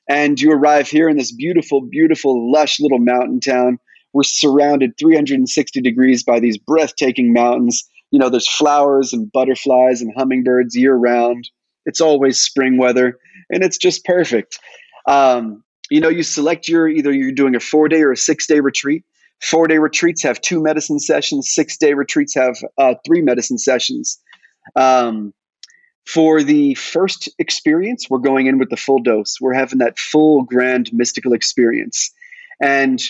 And 0.07 0.39
you 0.39 0.51
arrive 0.51 0.87
here 0.87 1.09
in 1.09 1.17
this 1.17 1.31
beautiful, 1.31 1.81
beautiful, 1.81 2.51
lush 2.51 2.79
little 2.79 2.99
mountain 2.99 3.39
town. 3.39 3.79
We're 4.13 4.23
surrounded 4.23 4.97
360 4.97 5.81
degrees 5.81 6.23
by 6.23 6.39
these 6.39 6.57
breathtaking 6.57 7.33
mountains. 7.33 7.83
You 8.11 8.19
know, 8.19 8.29
there's 8.29 8.47
flowers 8.47 9.11
and 9.11 9.31
butterflies 9.31 10.01
and 10.01 10.13
hummingbirds 10.15 10.75
year 10.75 10.93
round. 10.93 11.49
It's 11.85 12.01
always 12.01 12.41
spring 12.41 12.77
weather, 12.77 13.17
and 13.49 13.63
it's 13.63 13.77
just 13.77 14.05
perfect. 14.05 14.59
Um, 15.07 15.63
you 15.89 15.99
know, 15.99 16.09
you 16.09 16.23
select 16.23 16.67
your 16.67 16.87
either 16.87 17.11
you're 17.11 17.31
doing 17.31 17.55
a 17.55 17.59
four 17.59 17.89
day 17.89 18.01
or 18.01 18.11
a 18.11 18.17
six 18.17 18.47
day 18.47 18.59
retreat. 18.59 19.03
Four 19.41 19.67
day 19.67 19.77
retreats 19.77 20.23
have 20.23 20.41
two 20.41 20.61
medicine 20.61 20.99
sessions. 20.99 21.53
Six 21.53 21.77
day 21.77 21.93
retreats 21.93 22.33
have 22.35 22.57
uh, 22.77 22.95
three 23.05 23.21
medicine 23.21 23.57
sessions. 23.57 24.19
Um, 24.75 25.33
for 26.05 26.43
the 26.43 26.75
first 26.75 27.29
experience, 27.39 28.09
we're 28.09 28.19
going 28.19 28.45
in 28.47 28.59
with 28.59 28.69
the 28.69 28.77
full 28.77 28.99
dose. 28.99 29.37
We're 29.41 29.53
having 29.55 29.79
that 29.79 29.97
full 29.97 30.43
grand 30.43 30.91
mystical 30.93 31.33
experience. 31.33 32.11
And 32.61 33.01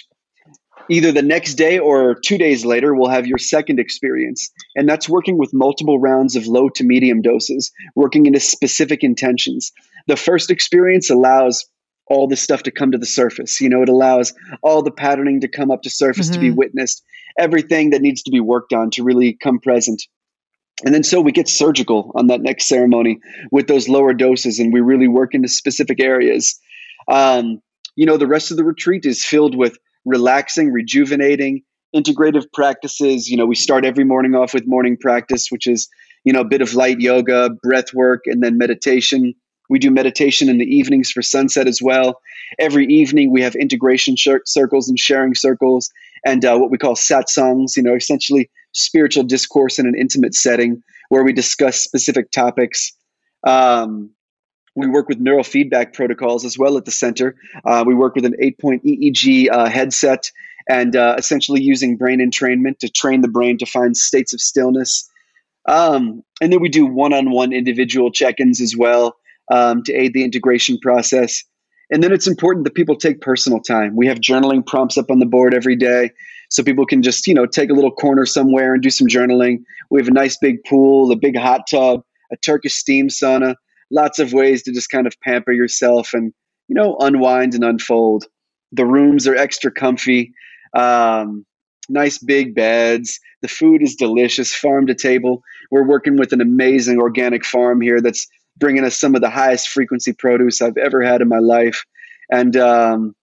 either 0.90 1.12
the 1.12 1.22
next 1.22 1.56
day 1.56 1.78
or 1.78 2.16
two 2.16 2.38
days 2.38 2.66
later, 2.66 2.96
we'll 2.96 3.10
have 3.10 3.28
your 3.28 3.38
second 3.38 3.80
experience. 3.80 4.50
And 4.76 4.88
that's 4.88 5.10
working 5.10 5.38
with 5.38 5.54
multiple 5.54 6.00
rounds 6.00 6.36
of 6.36 6.48
low 6.48 6.70
to 6.70 6.84
medium 6.84 7.22
doses, 7.22 7.72
working 7.96 8.26
into 8.26 8.40
specific 8.40 9.04
intentions. 9.04 9.72
The 10.08 10.16
first 10.16 10.50
experience 10.50 11.10
allows 11.10 11.66
all 12.08 12.28
this 12.28 12.42
stuff 12.42 12.64
to 12.64 12.72
come 12.72 12.92
to 12.92 12.98
the 12.98 13.06
surface. 13.06 13.60
You 13.60 13.70
know, 13.70 13.82
it 13.82 13.90
allows 13.90 14.34
all 14.62 14.82
the 14.82 14.92
patterning 14.92 15.42
to 15.42 15.48
come 15.48 15.72
up 15.72 15.82
to 15.84 15.90
surface 15.90 16.28
mm-hmm. 16.28 16.34
to 16.34 16.40
be 16.40 16.48
mm-hmm. 16.50 16.58
witnessed, 16.58 17.04
everything 17.40 17.90
that 17.92 18.02
needs 18.02 18.22
to 18.24 18.32
be 18.32 18.40
worked 18.40 18.74
on 18.74 18.92
to 18.92 19.04
really 19.04 19.38
come 19.42 19.60
present. 19.60 20.04
And 20.84 20.94
then 20.94 21.04
so 21.04 21.22
we 21.22 21.32
get 21.32 21.48
surgical 21.48 22.12
on 22.16 22.28
that 22.28 22.42
next 22.42 22.68
ceremony 22.68 23.20
with 23.52 23.68
those 23.68 23.88
lower 23.88 24.14
doses, 24.14 24.60
and 24.60 24.74
we 24.74 24.82
really 24.82 25.08
work 25.08 25.34
into 25.34 25.48
specific 25.48 26.02
areas. 26.02 26.60
Um, 27.08 27.62
you 27.96 28.06
know, 28.06 28.18
the 28.18 28.28
rest 28.28 28.52
of 28.52 28.58
the 28.58 28.66
retreat 28.66 29.06
is 29.06 29.24
filled 29.24 29.56
with 29.56 29.78
relaxing, 30.04 30.72
rejuvenating, 30.72 31.62
integrative 31.96 32.46
practices. 32.54 33.30
You 33.30 33.38
know, 33.38 33.46
we 33.46 33.56
start 33.56 33.86
every 33.86 34.04
morning 34.04 34.36
off 34.36 34.54
with 34.54 34.68
morning 34.68 34.98
practice, 34.98 35.48
which 35.50 35.66
is, 35.66 35.88
you 36.26 36.34
know, 36.34 36.42
a 36.42 36.46
bit 36.46 36.62
of 36.62 36.74
light 36.74 37.00
yoga, 37.00 37.50
breath 37.64 37.94
work, 37.94 38.24
and 38.26 38.44
then 38.44 38.58
meditation. 38.58 39.34
We 39.70 39.80
do 39.80 39.92
meditation 39.92 40.50
in 40.50 40.58
the 40.58 40.66
evenings 40.66 41.12
for 41.12 41.22
sunset 41.22 41.68
as 41.68 41.82
well. 41.82 42.22
Every 42.60 42.86
evening 42.86 43.32
we 43.32 43.42
have 43.42 43.56
integration 43.56 44.16
circles 44.18 44.90
and 44.90 45.00
sharing 45.00 45.36
circles 45.36 45.92
and 46.26 46.44
uh, 46.44 46.58
what 46.58 46.72
we 46.72 46.78
call 46.78 46.96
satsangs, 46.96 47.78
you 47.78 47.84
know, 47.84 47.96
essentially 47.96 48.50
spiritual 48.74 49.24
discourse 49.24 49.80
in 49.80 49.88
an 49.88 49.96
intimate 49.98 50.34
setting 50.34 50.82
where 51.10 51.24
we 51.24 51.32
discuss 51.32 51.82
specific 51.82 52.32
topics. 52.32 52.92
Um, 53.46 54.10
we 54.76 54.88
work 54.88 55.08
with 55.08 55.24
neurofeedback 55.24 55.94
protocols 55.94 56.44
as 56.44 56.58
well 56.58 56.78
at 56.78 56.86
the 56.86 56.92
center. 56.92 57.36
Uh, 57.64 57.84
we 57.88 57.96
work 57.96 58.16
with 58.16 58.26
an 58.26 58.36
eight 58.40 58.60
point 58.60 58.84
EEG 58.84 59.50
uh, 59.50 59.70
headset 59.70 60.32
and 60.68 60.96
uh, 60.96 61.16
essentially 61.18 61.62
using 61.62 61.96
brain 61.96 62.20
entrainment 62.20 62.80
to 62.80 62.90
train 62.90 63.22
the 63.22 63.28
brain 63.28 63.58
to 63.60 63.66
find 63.66 63.96
states 63.96 64.34
of 64.34 64.42
stillness. 64.42 65.10
Um, 65.68 66.24
and 66.42 66.52
then 66.52 66.60
we 66.60 66.70
do 66.70 66.86
one 66.86 67.14
on 67.14 67.32
one 67.32 67.54
individual 67.54 68.12
check 68.12 68.40
ins 68.40 68.60
as 68.60 68.76
well 68.76 69.16
um, 69.52 69.84
to 69.84 69.94
aid 69.94 70.14
the 70.14 70.24
integration 70.24 70.78
process. 70.80 71.44
And 71.92 72.04
then 72.04 72.12
it's 72.12 72.28
important 72.28 72.64
that 72.66 72.74
people 72.74 72.96
take 72.96 73.22
personal 73.22 73.60
time. 73.60 73.96
We 73.96 74.08
have 74.08 74.20
journaling 74.20 74.66
prompts 74.66 74.98
up 74.98 75.12
on 75.12 75.20
the 75.20 75.26
board 75.26 75.54
every 75.54 75.76
day 75.76 76.12
so 76.50 76.64
people 76.64 76.86
can 76.86 77.02
just, 77.02 77.28
you 77.28 77.34
know, 77.34 77.46
take 77.46 77.70
a 77.70 77.74
little 77.74 77.92
corner 77.92 78.26
somewhere 78.26 78.74
and 78.74 78.82
do 78.82 78.90
some 78.90 79.08
journaling. 79.08 79.60
We 79.92 80.00
have 80.00 80.08
a 80.08 80.14
nice 80.14 80.38
big 80.38 80.64
pool, 80.64 81.12
a 81.12 81.16
big 81.16 81.38
hot 81.38 81.68
tub, 81.70 82.02
a 82.32 82.38
Turkish 82.38 82.74
steam 82.74 83.08
sauna, 83.08 83.56
lots 83.92 84.20
of 84.20 84.34
ways 84.34 84.64
to 84.64 84.72
just 84.72 84.90
kind 84.90 85.06
of 85.06 85.14
pamper 85.22 85.52
yourself 85.52 86.12
and, 86.14 86.34
you 86.68 86.76
know, 86.76 86.98
unwind 87.00 87.54
and 87.54 87.64
unfold. 87.64 88.26
The 88.72 88.86
rooms 88.86 89.28
are 89.28 89.36
extra 89.36 89.72
comfy. 89.72 90.34
Um, 90.76 91.46
nice 91.88 92.18
big 92.18 92.56
beds. 92.56 93.20
The 93.42 93.48
food 93.48 93.84
is 93.84 93.96
delicious, 93.96 94.54
farm 94.54 94.88
to 94.88 94.96
table. 94.96 95.44
We're 95.70 95.88
working 95.88 96.18
with 96.18 96.34
an 96.34 96.42
amazing 96.42 97.00
organic 97.00 97.46
farm 97.46 97.80
here 97.80 98.02
that's 98.02 98.28
bringing 98.58 98.84
us 98.84 98.98
some 98.98 99.16
of 99.16 99.22
the 99.22 99.30
highest 99.30 99.70
frequency 99.70 100.14
produce 100.14 100.62
I've 100.62 100.78
ever 100.78 101.02
had 101.02 101.22
in 101.22 101.28
my 101.28 101.40
life, 101.40 101.84
and 102.32 102.56
um, 102.58 103.16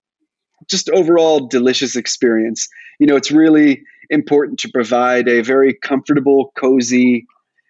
just 0.68 0.88
overall 0.90 1.47
delicious 1.47 1.97
experience. 1.97 2.68
You 2.99 3.07
know, 3.07 3.16
it's 3.16 3.31
really 3.31 3.83
important 4.11 4.59
to 4.61 4.71
provide 4.73 5.29
a 5.29 5.42
very 5.42 5.75
comfortable, 5.75 6.53
cozy, 6.57 7.27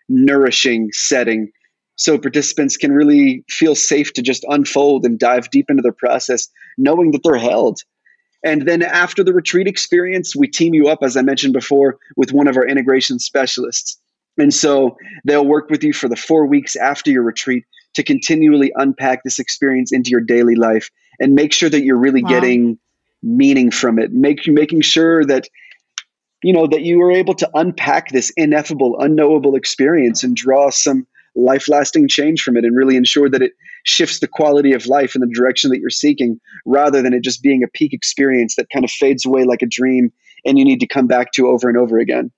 nourishing 0.08 0.90
setting 0.92 1.50
so 1.96 2.18
participants 2.18 2.76
can 2.76 2.92
really 2.92 3.44
feel 3.48 3.74
safe 3.74 4.12
to 4.14 4.22
just 4.22 4.44
unfold 4.48 5.04
and 5.04 5.18
dive 5.18 5.50
deep 5.50 5.70
into 5.70 5.82
their 5.82 5.92
process, 5.92 6.48
knowing 6.78 7.12
that 7.12 7.22
they're 7.22 7.36
held. 7.36 7.80
And 8.44 8.62
then 8.62 8.82
after 8.82 9.22
the 9.22 9.32
retreat 9.32 9.68
experience, 9.68 10.34
we 10.34 10.48
team 10.48 10.74
you 10.74 10.88
up, 10.88 10.98
as 11.02 11.16
I 11.16 11.22
mentioned 11.22 11.52
before, 11.52 11.98
with 12.16 12.32
one 12.32 12.48
of 12.48 12.56
our 12.56 12.66
integration 12.66 13.20
specialists. 13.20 14.00
And 14.38 14.52
so 14.52 14.96
they'll 15.24 15.46
work 15.46 15.68
with 15.70 15.84
you 15.84 15.92
for 15.92 16.08
the 16.08 16.16
four 16.16 16.46
weeks 16.46 16.76
after 16.76 17.10
your 17.10 17.22
retreat 17.22 17.64
to 17.94 18.02
continually 18.02 18.72
unpack 18.76 19.22
this 19.24 19.38
experience 19.38 19.92
into 19.92 20.10
your 20.10 20.20
daily 20.20 20.54
life 20.54 20.90
and 21.20 21.34
make 21.34 21.52
sure 21.52 21.68
that 21.68 21.84
you're 21.84 21.98
really 21.98 22.22
wow. 22.22 22.30
getting 22.30 22.78
meaning 23.22 23.70
from 23.70 23.98
it. 23.98 24.12
Make 24.12 24.46
making 24.48 24.80
sure 24.80 25.24
that 25.26 25.48
you 26.42 26.52
know 26.52 26.66
that 26.66 26.82
you 26.82 27.00
are 27.02 27.12
able 27.12 27.34
to 27.34 27.50
unpack 27.54 28.08
this 28.08 28.32
ineffable, 28.36 28.98
unknowable 28.98 29.54
experience 29.54 30.24
and 30.24 30.34
draw 30.34 30.70
some 30.70 31.06
life 31.34 31.68
lasting 31.68 32.08
change 32.08 32.42
from 32.42 32.56
it 32.56 32.64
and 32.64 32.76
really 32.76 32.96
ensure 32.96 33.28
that 33.30 33.42
it 33.42 33.52
shifts 33.84 34.20
the 34.20 34.28
quality 34.28 34.72
of 34.72 34.86
life 34.86 35.14
in 35.14 35.20
the 35.20 35.30
direction 35.34 35.70
that 35.70 35.78
you're 35.78 35.90
seeking 35.90 36.38
rather 36.66 37.00
than 37.00 37.14
it 37.14 37.22
just 37.22 37.42
being 37.42 37.62
a 37.62 37.68
peak 37.68 37.92
experience 37.92 38.56
that 38.56 38.68
kind 38.70 38.84
of 38.84 38.90
fades 38.90 39.24
away 39.24 39.44
like 39.44 39.62
a 39.62 39.66
dream 39.66 40.12
and 40.44 40.58
you 40.58 40.64
need 40.64 40.80
to 40.80 40.86
come 40.86 41.06
back 41.06 41.32
to 41.32 41.46
over 41.46 41.68
and 41.68 41.78
over 41.78 41.98
again. 41.98 42.30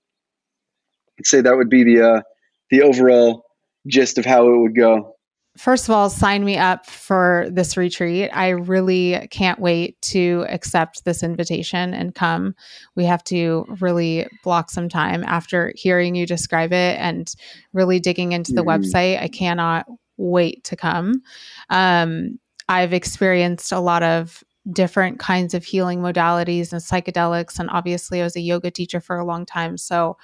I'd 1.18 1.26
say 1.26 1.40
that 1.40 1.56
would 1.56 1.70
be 1.70 1.84
the 1.84 2.00
uh, 2.02 2.22
the 2.70 2.82
overall 2.82 3.44
gist 3.86 4.18
of 4.18 4.24
how 4.24 4.48
it 4.48 4.58
would 4.58 4.76
go. 4.76 5.14
First 5.56 5.88
of 5.88 5.94
all, 5.94 6.10
sign 6.10 6.44
me 6.44 6.56
up 6.56 6.84
for 6.86 7.46
this 7.48 7.76
retreat. 7.76 8.28
I 8.32 8.48
really 8.48 9.28
can't 9.30 9.60
wait 9.60 10.00
to 10.02 10.44
accept 10.48 11.04
this 11.04 11.22
invitation 11.22 11.94
and 11.94 12.12
come. 12.12 12.56
We 12.96 13.04
have 13.04 13.22
to 13.24 13.64
really 13.80 14.26
block 14.42 14.70
some 14.70 14.88
time 14.88 15.22
after 15.22 15.72
hearing 15.76 16.16
you 16.16 16.26
describe 16.26 16.72
it 16.72 16.98
and 16.98 17.32
really 17.72 18.00
digging 18.00 18.32
into 18.32 18.52
the 18.52 18.62
mm-hmm. 18.62 18.82
website. 18.82 19.22
I 19.22 19.28
cannot 19.28 19.86
wait 20.16 20.64
to 20.64 20.76
come. 20.76 21.22
Um, 21.70 22.40
I've 22.68 22.92
experienced 22.92 23.70
a 23.70 23.78
lot 23.78 24.02
of 24.02 24.42
different 24.72 25.18
kinds 25.18 25.54
of 25.54 25.64
healing 25.64 26.00
modalities 26.00 26.72
and 26.72 26.80
psychedelics. 26.80 27.60
And 27.60 27.70
obviously, 27.70 28.20
I 28.20 28.24
was 28.24 28.34
a 28.34 28.40
yoga 28.40 28.72
teacher 28.72 29.00
for 29.00 29.18
a 29.18 29.24
long 29.24 29.46
time. 29.46 29.76
So 29.76 30.16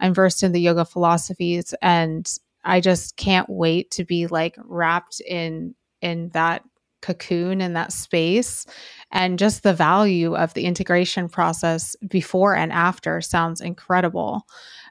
I'm 0.00 0.14
versed 0.14 0.42
in 0.42 0.52
the 0.52 0.60
yoga 0.60 0.84
philosophies 0.84 1.74
and 1.82 2.30
I 2.64 2.80
just 2.80 3.16
can't 3.16 3.48
wait 3.48 3.90
to 3.92 4.04
be 4.04 4.26
like 4.26 4.56
wrapped 4.64 5.20
in 5.20 5.74
in 6.02 6.30
that 6.30 6.62
cocoon 7.02 7.60
in 7.60 7.74
that 7.74 7.92
space. 7.92 8.66
And 9.12 9.38
just 9.38 9.62
the 9.62 9.72
value 9.72 10.34
of 10.34 10.54
the 10.54 10.64
integration 10.64 11.28
process 11.28 11.94
before 12.08 12.56
and 12.56 12.72
after 12.72 13.20
sounds 13.20 13.60
incredible 13.60 14.46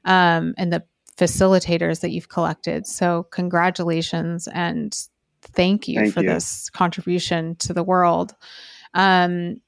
um, 0.06 0.54
and 0.58 0.72
the 0.72 0.84
facilitators 1.18 2.02
that 2.02 2.12
you've 2.12 2.30
collected. 2.30 2.88
So 2.88 3.28
congratulations 3.32 4.48
and 4.54 4.98
thank 5.42 5.88
you 5.88 6.00
Thank 6.00 6.14
for 6.14 6.22
you. 6.22 6.30
this 6.30 6.70
contribution 6.70 7.56
to 7.58 7.74
the 7.74 7.84
world. 7.84 8.34
Um, 8.94 9.62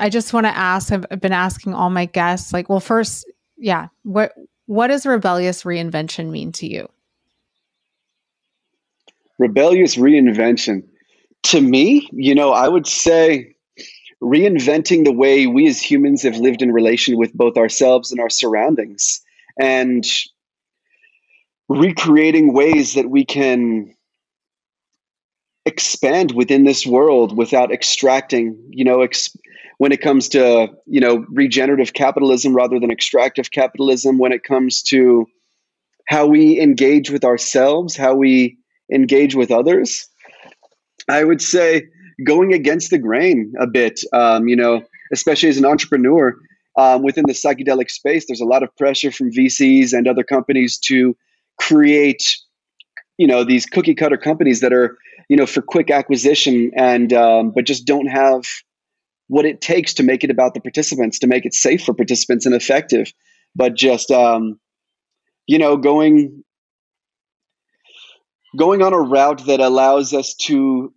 i 0.00 0.08
just 0.08 0.32
want 0.32 0.46
to 0.46 0.56
ask 0.56 0.92
i've 0.92 1.04
I've 1.10 1.20
been 1.20 1.32
asking 1.32 1.74
all 1.74 1.90
my 1.90 2.06
guests 2.06 2.52
like 2.52 2.68
well 2.68 2.78
first 2.78 3.26
yeah 3.56 3.88
what 4.04 4.30
what 4.68 4.88
does 4.88 5.04
rebellious 5.04 5.64
reinvention 5.64 6.30
mean 6.30 6.52
to 6.52 6.66
you? 6.66 6.88
Rebellious 9.38 9.96
reinvention. 9.96 10.84
To 11.44 11.60
me 11.60 12.08
you 12.12 12.34
know 12.34 12.52
i 12.52 12.68
would 12.68 12.86
say 12.86 13.54
reinventing 14.22 15.04
the 15.04 15.12
way 15.12 15.46
we 15.46 15.66
as 15.68 15.80
humans 15.80 16.22
have 16.22 16.36
lived 16.36 16.60
in 16.60 16.72
relation 16.72 17.16
with 17.16 17.32
both 17.32 17.56
ourselves 17.56 18.10
and 18.10 18.20
our 18.20 18.28
surroundings 18.28 19.22
and 19.58 20.04
recreating 21.68 22.52
ways 22.52 22.94
that 22.94 23.08
we 23.08 23.24
can 23.24 23.94
expand 25.68 26.32
within 26.32 26.64
this 26.64 26.86
world 26.86 27.36
without 27.36 27.70
extracting 27.70 28.56
you 28.70 28.84
know 28.84 29.02
ex- 29.02 29.36
when 29.76 29.92
it 29.92 30.00
comes 30.00 30.28
to 30.30 30.68
you 30.86 31.00
know 31.00 31.26
regenerative 31.28 31.92
capitalism 31.92 32.54
rather 32.54 32.80
than 32.80 32.90
extractive 32.90 33.50
capitalism 33.50 34.18
when 34.18 34.32
it 34.32 34.42
comes 34.42 34.82
to 34.82 35.26
how 36.08 36.26
we 36.26 36.58
engage 36.58 37.10
with 37.10 37.22
ourselves 37.22 37.96
how 37.96 38.14
we 38.14 38.56
engage 38.90 39.34
with 39.34 39.50
others 39.50 40.08
i 41.08 41.22
would 41.22 41.42
say 41.42 41.82
going 42.24 42.54
against 42.54 42.90
the 42.90 42.98
grain 42.98 43.52
a 43.60 43.66
bit 43.66 44.00
um, 44.14 44.48
you 44.48 44.56
know 44.56 44.82
especially 45.12 45.50
as 45.50 45.58
an 45.58 45.66
entrepreneur 45.66 46.34
um, 46.78 47.02
within 47.02 47.26
the 47.26 47.34
psychedelic 47.34 47.90
space 47.90 48.24
there's 48.26 48.40
a 48.40 48.46
lot 48.46 48.62
of 48.62 48.74
pressure 48.76 49.12
from 49.12 49.30
vcs 49.30 49.92
and 49.92 50.08
other 50.08 50.24
companies 50.24 50.78
to 50.78 51.14
create 51.60 52.24
you 53.18 53.26
know 53.26 53.44
these 53.44 53.66
cookie 53.66 53.94
cutter 53.94 54.16
companies 54.16 54.60
that 54.60 54.72
are 54.72 54.96
you 55.28 55.36
know 55.36 55.46
for 55.46 55.62
quick 55.62 55.90
acquisition 55.90 56.70
and 56.76 57.12
um, 57.12 57.50
but 57.50 57.64
just 57.64 57.86
don't 57.86 58.06
have 58.06 58.44
what 59.28 59.44
it 59.44 59.60
takes 59.60 59.94
to 59.94 60.02
make 60.02 60.24
it 60.24 60.30
about 60.30 60.54
the 60.54 60.60
participants 60.60 61.18
to 61.18 61.26
make 61.26 61.44
it 61.44 61.54
safe 61.54 61.84
for 61.84 61.94
participants 61.94 62.46
and 62.46 62.54
effective 62.54 63.12
but 63.54 63.74
just 63.74 64.10
um, 64.10 64.58
you 65.46 65.58
know 65.58 65.76
going 65.76 66.42
going 68.56 68.82
on 68.82 68.92
a 68.92 69.00
route 69.00 69.44
that 69.46 69.60
allows 69.60 70.14
us 70.14 70.34
to 70.34 70.92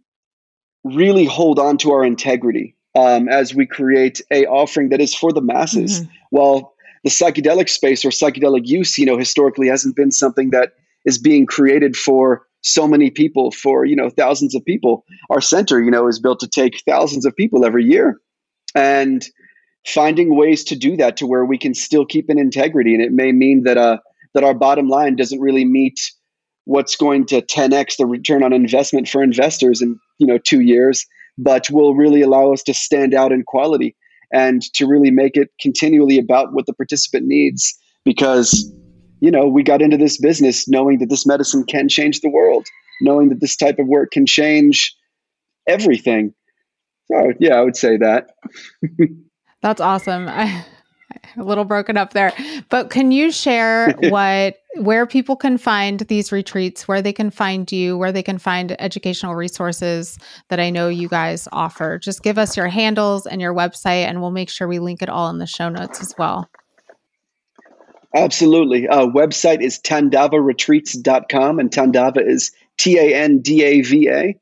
really 0.83 1.25
hold 1.25 1.59
on 1.59 1.77
to 1.77 1.91
our 1.91 2.03
integrity 2.03 2.75
um, 2.95 3.29
as 3.29 3.53
we 3.53 3.65
create 3.65 4.21
a 4.31 4.45
offering 4.47 4.89
that 4.89 5.01
is 5.01 5.13
for 5.13 5.31
the 5.31 5.41
masses 5.41 6.01
Mhm. 6.01 6.09
while 6.31 6.73
the 7.03 7.09
psychedelic 7.09 7.69
space 7.69 8.05
or 8.05 8.09
psychedelic 8.09 8.65
use 8.65 8.97
you 8.97 9.05
know 9.05 9.17
historically 9.17 9.67
hasn't 9.67 9.95
been 9.95 10.11
something 10.11 10.51
that 10.51 10.73
is 11.05 11.17
being 11.17 11.45
created 11.45 11.95
for 11.95 12.47
so 12.61 12.87
many 12.87 13.09
people 13.09 13.51
for 13.51 13.85
you 13.85 13.95
know 13.95 14.09
thousands 14.09 14.55
of 14.55 14.63
people. 14.65 15.03
Our 15.29 15.41
center 15.41 15.81
you 15.81 15.91
know 15.91 16.07
is 16.07 16.19
built 16.19 16.39
to 16.41 16.47
take 16.47 16.81
thousands 16.85 17.25
of 17.25 17.35
people 17.35 17.65
every 17.65 17.85
year. 17.85 18.19
And 18.73 19.25
finding 19.85 20.35
ways 20.35 20.63
to 20.63 20.75
do 20.75 20.95
that 20.95 21.17
to 21.17 21.27
where 21.27 21.43
we 21.43 21.57
can 21.57 21.73
still 21.73 22.05
keep 22.05 22.29
an 22.29 22.37
integrity. 22.37 22.93
And 22.93 23.03
it 23.03 23.11
may 23.11 23.31
mean 23.31 23.63
that 23.63 23.77
uh 23.77 23.97
that 24.33 24.43
our 24.43 24.53
bottom 24.53 24.87
line 24.87 25.15
doesn't 25.15 25.41
really 25.41 25.65
meet 25.65 25.99
what's 26.65 26.95
going 26.95 27.25
to 27.25 27.41
10x 27.41 27.97
the 27.97 28.05
return 28.05 28.43
on 28.43 28.53
investment 28.53 29.09
for 29.09 29.23
investors 29.23 29.81
in 29.81 29.99
you 30.19 30.27
know 30.27 30.37
2 30.37 30.61
years 30.61 31.05
but 31.37 31.69
will 31.69 31.95
really 31.95 32.21
allow 32.21 32.53
us 32.53 32.63
to 32.63 32.73
stand 32.73 33.13
out 33.13 33.31
in 33.31 33.43
quality 33.43 33.95
and 34.31 34.61
to 34.73 34.85
really 34.85 35.11
make 35.11 35.35
it 35.35 35.49
continually 35.59 36.17
about 36.17 36.53
what 36.53 36.65
the 36.65 36.73
participant 36.73 37.25
needs. 37.25 37.77
Because 38.03 38.71
you 39.21 39.31
know 39.31 39.47
we 39.47 39.63
got 39.63 39.81
into 39.81 39.97
this 39.97 40.17
business 40.17 40.67
knowing 40.67 40.99
that 40.99 41.09
this 41.09 41.25
medicine 41.25 41.63
can 41.63 41.87
change 41.87 42.19
the 42.19 42.29
world 42.29 42.67
knowing 43.01 43.29
that 43.29 43.39
this 43.39 43.55
type 43.55 43.79
of 43.79 43.87
work 43.87 44.11
can 44.11 44.25
change 44.25 44.93
everything 45.67 46.33
so 47.05 47.31
yeah 47.39 47.55
i 47.55 47.61
would 47.61 47.77
say 47.77 47.97
that 47.97 48.31
That's 49.61 49.81
awesome. 49.81 50.27
I, 50.27 50.65
a 51.37 51.43
little 51.43 51.65
broken 51.65 51.97
up 51.97 52.13
there, 52.13 52.33
but 52.69 52.89
can 52.89 53.11
you 53.11 53.31
share 53.31 53.91
what 54.09 54.57
where 54.77 55.05
people 55.05 55.35
can 55.35 55.57
find 55.57 55.99
these 56.01 56.31
retreats, 56.31 56.87
where 56.87 57.01
they 57.01 57.11
can 57.11 57.29
find 57.29 57.69
you, 57.69 57.97
where 57.97 58.13
they 58.13 58.23
can 58.23 58.37
find 58.37 58.75
educational 58.81 59.35
resources 59.35 60.17
that 60.49 60.59
I 60.59 60.69
know 60.69 60.87
you 60.87 61.09
guys 61.09 61.47
offer? 61.51 61.99
Just 61.99 62.23
give 62.23 62.37
us 62.37 62.55
your 62.55 62.67
handles 62.67 63.25
and 63.25 63.41
your 63.41 63.53
website, 63.53 64.05
and 64.05 64.21
we'll 64.21 64.31
make 64.31 64.49
sure 64.49 64.67
we 64.67 64.79
link 64.79 65.01
it 65.01 65.09
all 65.09 65.29
in 65.29 65.37
the 65.37 65.45
show 65.45 65.69
notes 65.69 66.01
as 66.01 66.13
well. 66.17 66.49
Absolutely. 68.13 68.87
Uh, 68.87 69.07
website 69.07 69.61
is 69.61 69.79
tandavaretreats.com, 69.79 71.59
and 71.59 71.71
Tandava 71.71 72.27
is 72.27 72.51
T 72.77 72.97
A 72.97 73.15
N 73.15 73.39
D 73.39 73.63
A 73.63 73.81
V 73.81 74.09
A. 74.09 74.35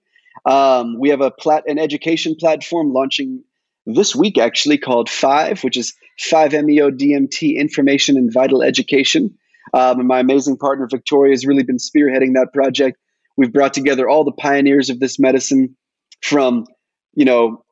Um, 0.50 0.98
we 1.00 1.10
have 1.10 1.22
a 1.22 1.32
plat- 1.32 1.66
an 1.68 1.78
education 1.78 2.36
platform 2.40 2.94
launching 2.94 3.44
this 3.86 4.16
week, 4.16 4.38
actually, 4.38 4.78
called 4.78 5.10
Five, 5.10 5.64
which 5.64 5.78
is 5.78 5.94
5MEO 6.20 6.92
DMT 6.92 7.56
Information 7.56 8.18
and 8.18 8.32
Vital 8.32 8.64
Education. 8.64 9.36
Um, 9.74 10.00
and 10.00 10.08
my 10.08 10.20
amazing 10.20 10.58
partner, 10.58 10.88
Victoria, 10.90 11.34
has 11.34 11.46
really 11.46 11.64
been 11.64 11.78
spearheading 11.78 12.34
that 12.34 12.50
project. 12.54 12.98
We've 13.38 13.54
brought 13.54 13.74
together 13.74 14.10
all 14.10 14.24
the 14.24 14.32
pioneers 14.32 14.90
of 14.90 15.00
this 15.00 15.20
medicine 15.20 15.76
from, 16.22 16.66
you 17.14 17.26
know, 17.26 17.64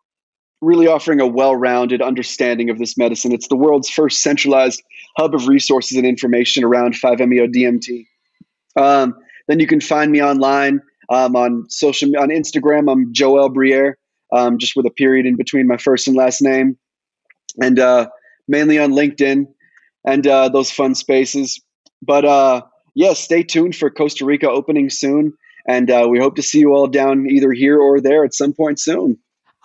really 0.62 0.88
offering 0.88 1.22
a 1.22 1.28
well-rounded 1.28 2.02
understanding 2.02 2.70
of 2.70 2.80
this 2.80 2.98
medicine. 2.98 3.32
It's 3.32 3.48
the 3.48 3.56
world's 3.56 3.90
first 3.90 4.22
centralized 4.22 4.82
hub 5.18 5.36
of 5.36 5.48
resources 5.48 5.98
and 5.98 6.06
information 6.06 6.64
around 6.64 6.96
5-MeO 6.96 7.48
DMT. 7.48 8.06
Um, 8.76 9.16
then 9.48 9.60
you 9.60 9.68
can 9.68 9.82
find 9.82 10.12
me 10.12 10.22
online 10.22 10.82
um, 11.10 11.36
on 11.36 11.70
social 11.70 12.10
on 12.18 12.30
Instagram. 12.30 12.92
I'm 12.92 13.14
Joel 13.14 13.50
Brierre, 13.50 13.98
um, 14.32 14.58
just 14.58 14.76
with 14.76 14.86
a 14.86 14.92
period 14.92 15.26
in 15.26 15.36
between 15.36 15.68
my 15.68 15.78
first 15.78 16.08
and 16.08 16.18
last 16.18 16.42
name, 16.42 16.78
and 17.62 17.80
uh, 17.80 18.08
mainly 18.48 18.78
on 18.78 18.92
LinkedIn 18.92 19.48
and 20.06 20.28
uh, 20.28 20.50
those 20.50 20.72
fun 20.72 20.96
spaces. 20.96 21.62
But 22.02 22.26
uh, 22.26 22.62
yeah, 22.96 23.14
stay 23.14 23.44
tuned 23.44 23.76
for 23.76 23.90
Costa 23.90 24.26
Rica 24.26 24.50
opening 24.50 24.90
soon, 24.90 25.34
and 25.68 25.90
uh, 25.90 26.08
we 26.10 26.20
hope 26.20 26.36
to 26.36 26.44
see 26.44 26.60
you 26.60 26.74
all 26.74 26.88
down 26.88 27.28
either 27.30 27.52
here 27.52 27.80
or 27.80 28.02
there 28.02 28.24
at 28.26 28.34
some 28.34 28.54
point 28.54 28.80
soon. 28.80 29.18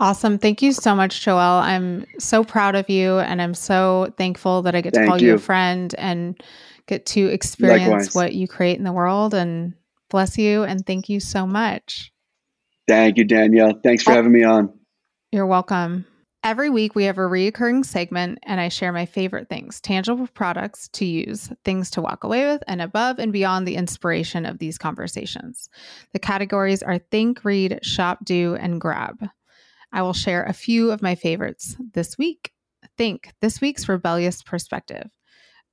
Awesome. 0.03 0.37
Thank 0.37 0.63
you 0.63 0.73
so 0.73 0.97
much, 0.97 1.21
Joel. 1.21 1.39
I'm 1.39 2.05
so 2.19 2.43
proud 2.43 2.75
of 2.75 2.91
you 2.91 3.19
and 3.21 3.41
I'm 3.41 3.55
so 3.55 4.13
thankful 4.19 4.63
that 4.63 4.75
I 4.75 4.81
get 4.81 4.95
to 4.95 4.99
Thank 4.99 5.09
call 5.09 5.23
you. 5.23 5.35
a 5.35 5.39
friend 5.39 5.95
and 5.97 6.43
get 6.89 7.07
to 7.07 7.27
experience 7.29 7.83
Likewise. 7.89 8.15
what 8.17 8.33
you 8.35 8.49
create 8.49 8.79
in 8.79 8.83
the 8.85 8.93
world. 8.93 9.33
And 9.33 9.75
bless 10.11 10.37
you 10.37 10.65
and 10.65 10.85
thank 10.85 11.09
you 11.09 11.21
so 11.21 11.47
much. 11.47 12.13
Thank 12.89 13.17
you, 13.17 13.23
Danielle. 13.23 13.75
Thanks 13.81 14.03
for 14.03 14.11
Oh. 14.11 14.17
having 14.17 14.33
me 14.33 14.43
on. 14.43 14.71
You're 15.31 15.47
welcome. 15.47 16.05
Every 16.43 16.69
week, 16.69 16.97
we 16.97 17.05
have 17.05 17.19
a 17.19 17.21
reoccurring 17.21 17.87
segment, 17.87 18.41
and 18.43 18.61
I 18.61 18.69
share 18.69 18.91
my 18.93 19.07
favorite 19.07 19.49
things 19.49 19.81
tangible 19.81 20.27
products 20.35 20.89
to 20.95 21.05
use, 21.05 21.53
things 21.65 21.89
to 21.93 22.03
walk 22.03 22.25
away 22.25 22.45
with, 22.47 22.65
and 22.67 22.83
above 22.83 23.21
and 23.21 23.33
beyond 23.33 23.69
the 23.69 23.77
inspiration 23.77 24.45
of 24.47 24.59
these 24.59 24.77
conversations. 24.79 25.69
The 26.13 26.19
categories 26.19 26.83
are 26.83 26.99
think, 26.99 27.45
read, 27.45 27.79
shop, 27.85 28.25
do, 28.25 28.57
and 28.57 28.81
grab. 28.81 29.29
I 29.93 30.03
will 30.03 30.13
share 30.13 30.45
a 30.45 30.53
few 30.53 30.91
of 30.91 31.03
my 31.03 31.15
favorites 31.15 31.77
this 31.93 32.17
week. 32.17 32.53
Think, 32.97 33.33
this 33.41 33.61
week's 33.61 33.89
rebellious 33.89 34.43
perspective. 34.43 35.09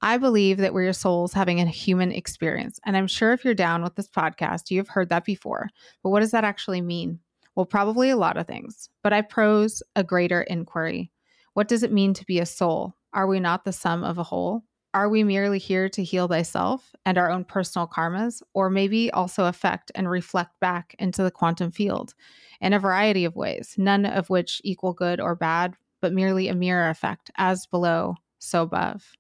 I 0.02 0.18
believe 0.18 0.58
that 0.58 0.74
we're 0.74 0.94
souls 0.94 1.34
having 1.34 1.60
a 1.60 1.66
human 1.66 2.12
experience. 2.12 2.80
And 2.86 2.96
I'm 2.96 3.08
sure 3.08 3.34
if 3.34 3.44
you're 3.44 3.54
down 3.54 3.84
with 3.84 3.96
this 3.96 4.08
podcast, 4.08 4.72
you've 4.72 4.88
heard 4.88 5.10
that 5.10 5.26
before. 5.26 5.70
But 6.04 6.12
what 6.12 6.22
does 6.22 6.32
that 6.32 6.46
actually 6.46 6.82
mean? 6.82 7.20
Well, 7.56 7.66
probably 7.66 8.10
a 8.10 8.18
lot 8.18 8.38
of 8.38 8.48
things, 8.48 8.90
but 9.04 9.12
I 9.12 9.22
pose 9.22 9.84
a 9.96 10.04
greater 10.04 10.42
inquiry. 10.42 11.12
What 11.54 11.68
does 11.68 11.84
it 11.84 11.92
mean 11.92 12.14
to 12.14 12.26
be 12.26 12.40
a 12.40 12.46
soul? 12.46 12.96
Are 13.12 13.28
we 13.28 13.40
not 13.40 13.66
the 13.66 13.74
sum 13.74 14.04
of 14.04 14.18
a 14.18 14.24
whole? 14.24 14.64
Are 14.92 15.08
we 15.08 15.24
merely 15.24 15.60
here 15.60 15.88
to 15.90 16.04
heal 16.04 16.28
thyself 16.28 16.96
and 17.06 17.18
our 17.18 17.30
own 17.30 17.46
personal 17.46 17.88
karmas, 17.88 18.42
or 18.56 18.72
maybe 18.72 19.12
also 19.12 19.46
affect 19.46 19.92
and 19.94 20.10
reflect 20.10 20.60
back 20.60 20.96
into 20.98 21.22
the 21.22 21.30
quantum 21.30 21.72
field 21.72 22.16
in 22.60 22.74
a 22.74 22.80
variety 22.80 23.24
of 23.24 23.36
ways, 23.36 23.76
none 23.78 24.06
of 24.06 24.32
which 24.32 24.62
equal 24.64 24.94
good 24.94 25.20
or 25.20 25.36
bad, 25.36 25.76
but 26.02 26.12
merely 26.12 26.48
a 26.48 26.56
mirror 26.56 26.90
effect, 26.90 27.30
as 27.38 27.68
below, 27.68 28.16
so 28.40 28.64
above? 28.64 29.14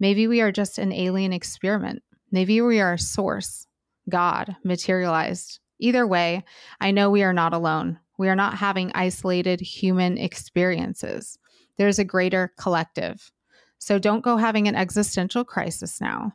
Maybe 0.00 0.26
we 0.26 0.40
are 0.40 0.50
just 0.50 0.78
an 0.78 0.92
alien 0.92 1.32
experiment. 1.32 2.02
Maybe 2.32 2.60
we 2.60 2.80
are 2.80 2.94
a 2.94 2.98
source, 2.98 3.68
God, 4.08 4.56
materialized. 4.64 5.60
Either 5.78 6.08
way, 6.08 6.42
I 6.80 6.90
know 6.90 7.08
we 7.08 7.22
are 7.22 7.32
not 7.32 7.54
alone. 7.54 8.00
We 8.18 8.28
are 8.28 8.36
not 8.36 8.54
having 8.54 8.90
isolated 8.96 9.60
human 9.60 10.18
experiences. 10.18 11.38
There's 11.76 12.00
a 12.00 12.04
greater 12.04 12.52
collective. 12.58 13.30
So 13.78 13.98
don't 13.98 14.24
go 14.24 14.36
having 14.36 14.68
an 14.68 14.74
existential 14.74 15.44
crisis 15.44 16.00
now. 16.00 16.34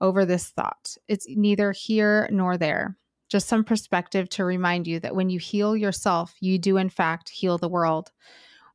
over 0.00 0.24
this 0.24 0.50
thought. 0.50 0.96
It's 1.08 1.26
neither 1.28 1.72
here 1.72 2.28
nor 2.30 2.56
there. 2.56 2.96
Just 3.28 3.48
some 3.48 3.64
perspective 3.64 4.28
to 4.30 4.44
remind 4.44 4.86
you 4.86 5.00
that 5.00 5.14
when 5.14 5.30
you 5.30 5.38
heal 5.38 5.76
yourself, 5.76 6.34
you 6.40 6.58
do 6.58 6.76
in 6.76 6.90
fact 6.90 7.28
heal 7.28 7.58
the 7.58 7.68
world. 7.68 8.10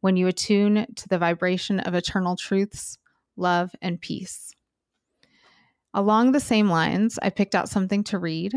When 0.01 0.15
you 0.15 0.27
attune 0.27 0.85
to 0.95 1.09
the 1.09 1.17
vibration 1.17 1.79
of 1.81 1.93
eternal 1.93 2.35
truths, 2.35 2.97
love, 3.35 3.71
and 3.81 3.99
peace. 3.99 4.53
Along 5.93 6.31
the 6.31 6.39
same 6.39 6.69
lines, 6.69 7.19
I 7.21 7.29
picked 7.29 7.55
out 7.55 7.69
something 7.69 8.03
to 8.05 8.19
read. 8.19 8.53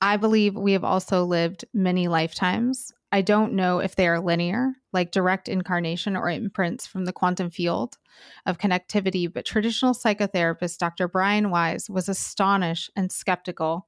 I 0.00 0.16
believe 0.16 0.56
we 0.56 0.72
have 0.72 0.84
also 0.84 1.24
lived 1.24 1.64
many 1.72 2.08
lifetimes. 2.08 2.92
I 3.12 3.22
don't 3.22 3.52
know 3.52 3.78
if 3.78 3.94
they 3.94 4.08
are 4.08 4.20
linear, 4.20 4.74
like 4.92 5.12
direct 5.12 5.48
incarnation 5.48 6.16
or 6.16 6.28
imprints 6.28 6.86
from 6.86 7.04
the 7.04 7.12
quantum 7.12 7.50
field 7.50 7.98
of 8.46 8.58
connectivity, 8.58 9.32
but 9.32 9.44
traditional 9.44 9.94
psychotherapist 9.94 10.78
Dr. 10.78 11.06
Brian 11.06 11.50
Weiss 11.50 11.88
was 11.88 12.08
astonished 12.08 12.90
and 12.96 13.12
skeptical 13.12 13.86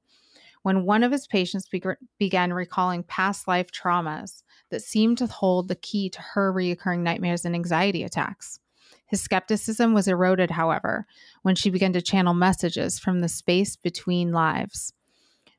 when 0.61 0.85
one 0.85 1.03
of 1.03 1.11
his 1.11 1.27
patients 1.27 1.67
be- 1.67 1.81
began 2.17 2.53
recalling 2.53 3.03
past 3.03 3.47
life 3.47 3.71
traumas 3.71 4.43
that 4.71 4.81
seemed 4.81 5.17
to 5.17 5.27
hold 5.27 5.67
the 5.67 5.75
key 5.75 6.09
to 6.09 6.21
her 6.21 6.53
reoccurring 6.53 6.99
nightmares 6.99 7.45
and 7.45 7.55
anxiety 7.55 8.03
attacks. 8.03 8.59
His 9.05 9.21
skepticism 9.21 9.93
was 9.93 10.07
eroded, 10.07 10.51
however, 10.51 11.07
when 11.41 11.55
she 11.55 11.69
began 11.69 11.93
to 11.93 12.01
channel 12.01 12.33
messages 12.33 12.99
from 12.99 13.21
the 13.21 13.29
space 13.29 13.75
between 13.75 14.31
lives, 14.31 14.93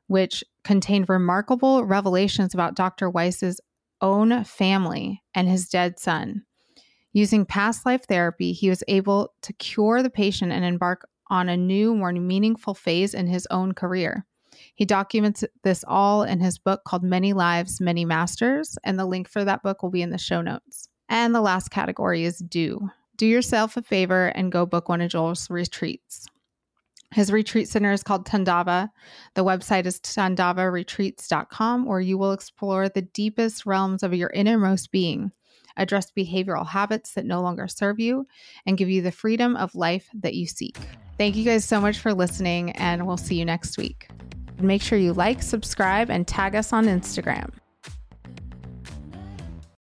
which 0.07 0.45
contained 0.65 1.09
remarkable 1.09 1.85
revelations 1.85 2.55
about 2.55 2.77
Dr. 2.77 3.09
Weiss's 3.09 3.61
own 4.01 4.45
family 4.45 5.23
and 5.35 5.49
his 5.49 5.69
dead 5.69 5.99
son. 5.99 6.45
Using 7.13 7.45
past 7.45 7.85
life 7.85 8.07
therapy, 8.09 8.53
he 8.53 8.69
was 8.69 8.85
able 8.87 9.35
to 9.43 9.53
cure 9.55 10.03
the 10.03 10.11
patient 10.11 10.53
and 10.53 10.65
embark 10.65 11.09
on 11.29 11.49
a 11.49 11.57
new, 11.57 11.95
more 11.95 12.13
meaningful 12.13 12.75
phase 12.75 13.15
in 13.15 13.27
his 13.27 13.47
own 13.51 13.73
career. 13.73 14.27
He 14.75 14.85
documents 14.85 15.45
this 15.63 15.85
all 15.87 16.23
in 16.23 16.41
his 16.41 16.59
book 16.59 16.83
called 16.85 17.03
Many 17.03 17.33
Lives, 17.33 17.81
Many 17.81 18.05
Masters, 18.05 18.79
and 18.85 18.99
the 18.99 19.07
link 19.07 19.29
for 19.29 19.45
that 19.45 19.63
book 19.63 19.83
will 19.83 19.91
be 19.91 20.03
in 20.03 20.11
the 20.11 20.19
show 20.19 20.41
notes. 20.41 20.89
And 21.09 21.35
the 21.35 21.41
last 21.41 21.71
category 21.71 22.25
is 22.25 22.39
do. 22.39 22.91
Do 23.17 23.27
yourself 23.27 23.77
a 23.77 23.83
favor 23.83 24.29
and 24.29 24.53
go 24.53 24.67
book 24.67 24.89
one 24.89 25.01
of 25.01 25.11
Joel's 25.11 25.51
retreats. 25.51 26.27
His 27.13 27.33
retreat 27.33 27.69
center 27.69 27.93
is 27.93 28.05
called 28.05 28.27
Tandava. 28.27 28.91
The 29.35 29.45
website 29.45 29.87
is 29.87 29.99
tandavaretreats.com, 30.01 31.87
where 31.87 32.01
you 32.01 32.17
will 32.17 32.33
explore 32.33 32.89
the 32.89 33.03
deepest 33.03 33.67
realms 33.67 34.03
of 34.03 34.15
your 34.15 34.31
innermost 34.31 34.93
being, 34.93 35.33
address 35.77 36.13
behavioral 36.17 36.67
habits 36.67 37.15
that 37.15 37.27
no 37.27 37.43
longer 37.43 37.67
serve 37.67 37.99
you, 37.99 38.27
and 38.65 38.79
give 38.79 38.89
you 38.89 39.03
the 39.03 39.11
freedom 39.11 39.57
of 39.57 39.75
life 39.75 40.09
that 40.15 40.35
you 40.35 40.47
seek. 40.47 40.79
Thank 41.19 41.37
you 41.37 41.45
guys 41.45 41.65
so 41.65 41.81
much 41.81 41.99
for 41.99 42.15
listening, 42.15 42.71
and 42.73 43.07
we'll 43.07 43.17
see 43.17 43.35
you 43.35 43.45
next 43.45 43.77
week. 43.77 44.09
Make 44.61 44.83
sure 44.83 44.99
you 44.99 45.13
like, 45.13 45.43
subscribe, 45.43 46.11
and 46.11 46.29
tag 46.29 46.55
us 46.55 46.73
on 46.73 46.87
Instagram. 46.87 47.51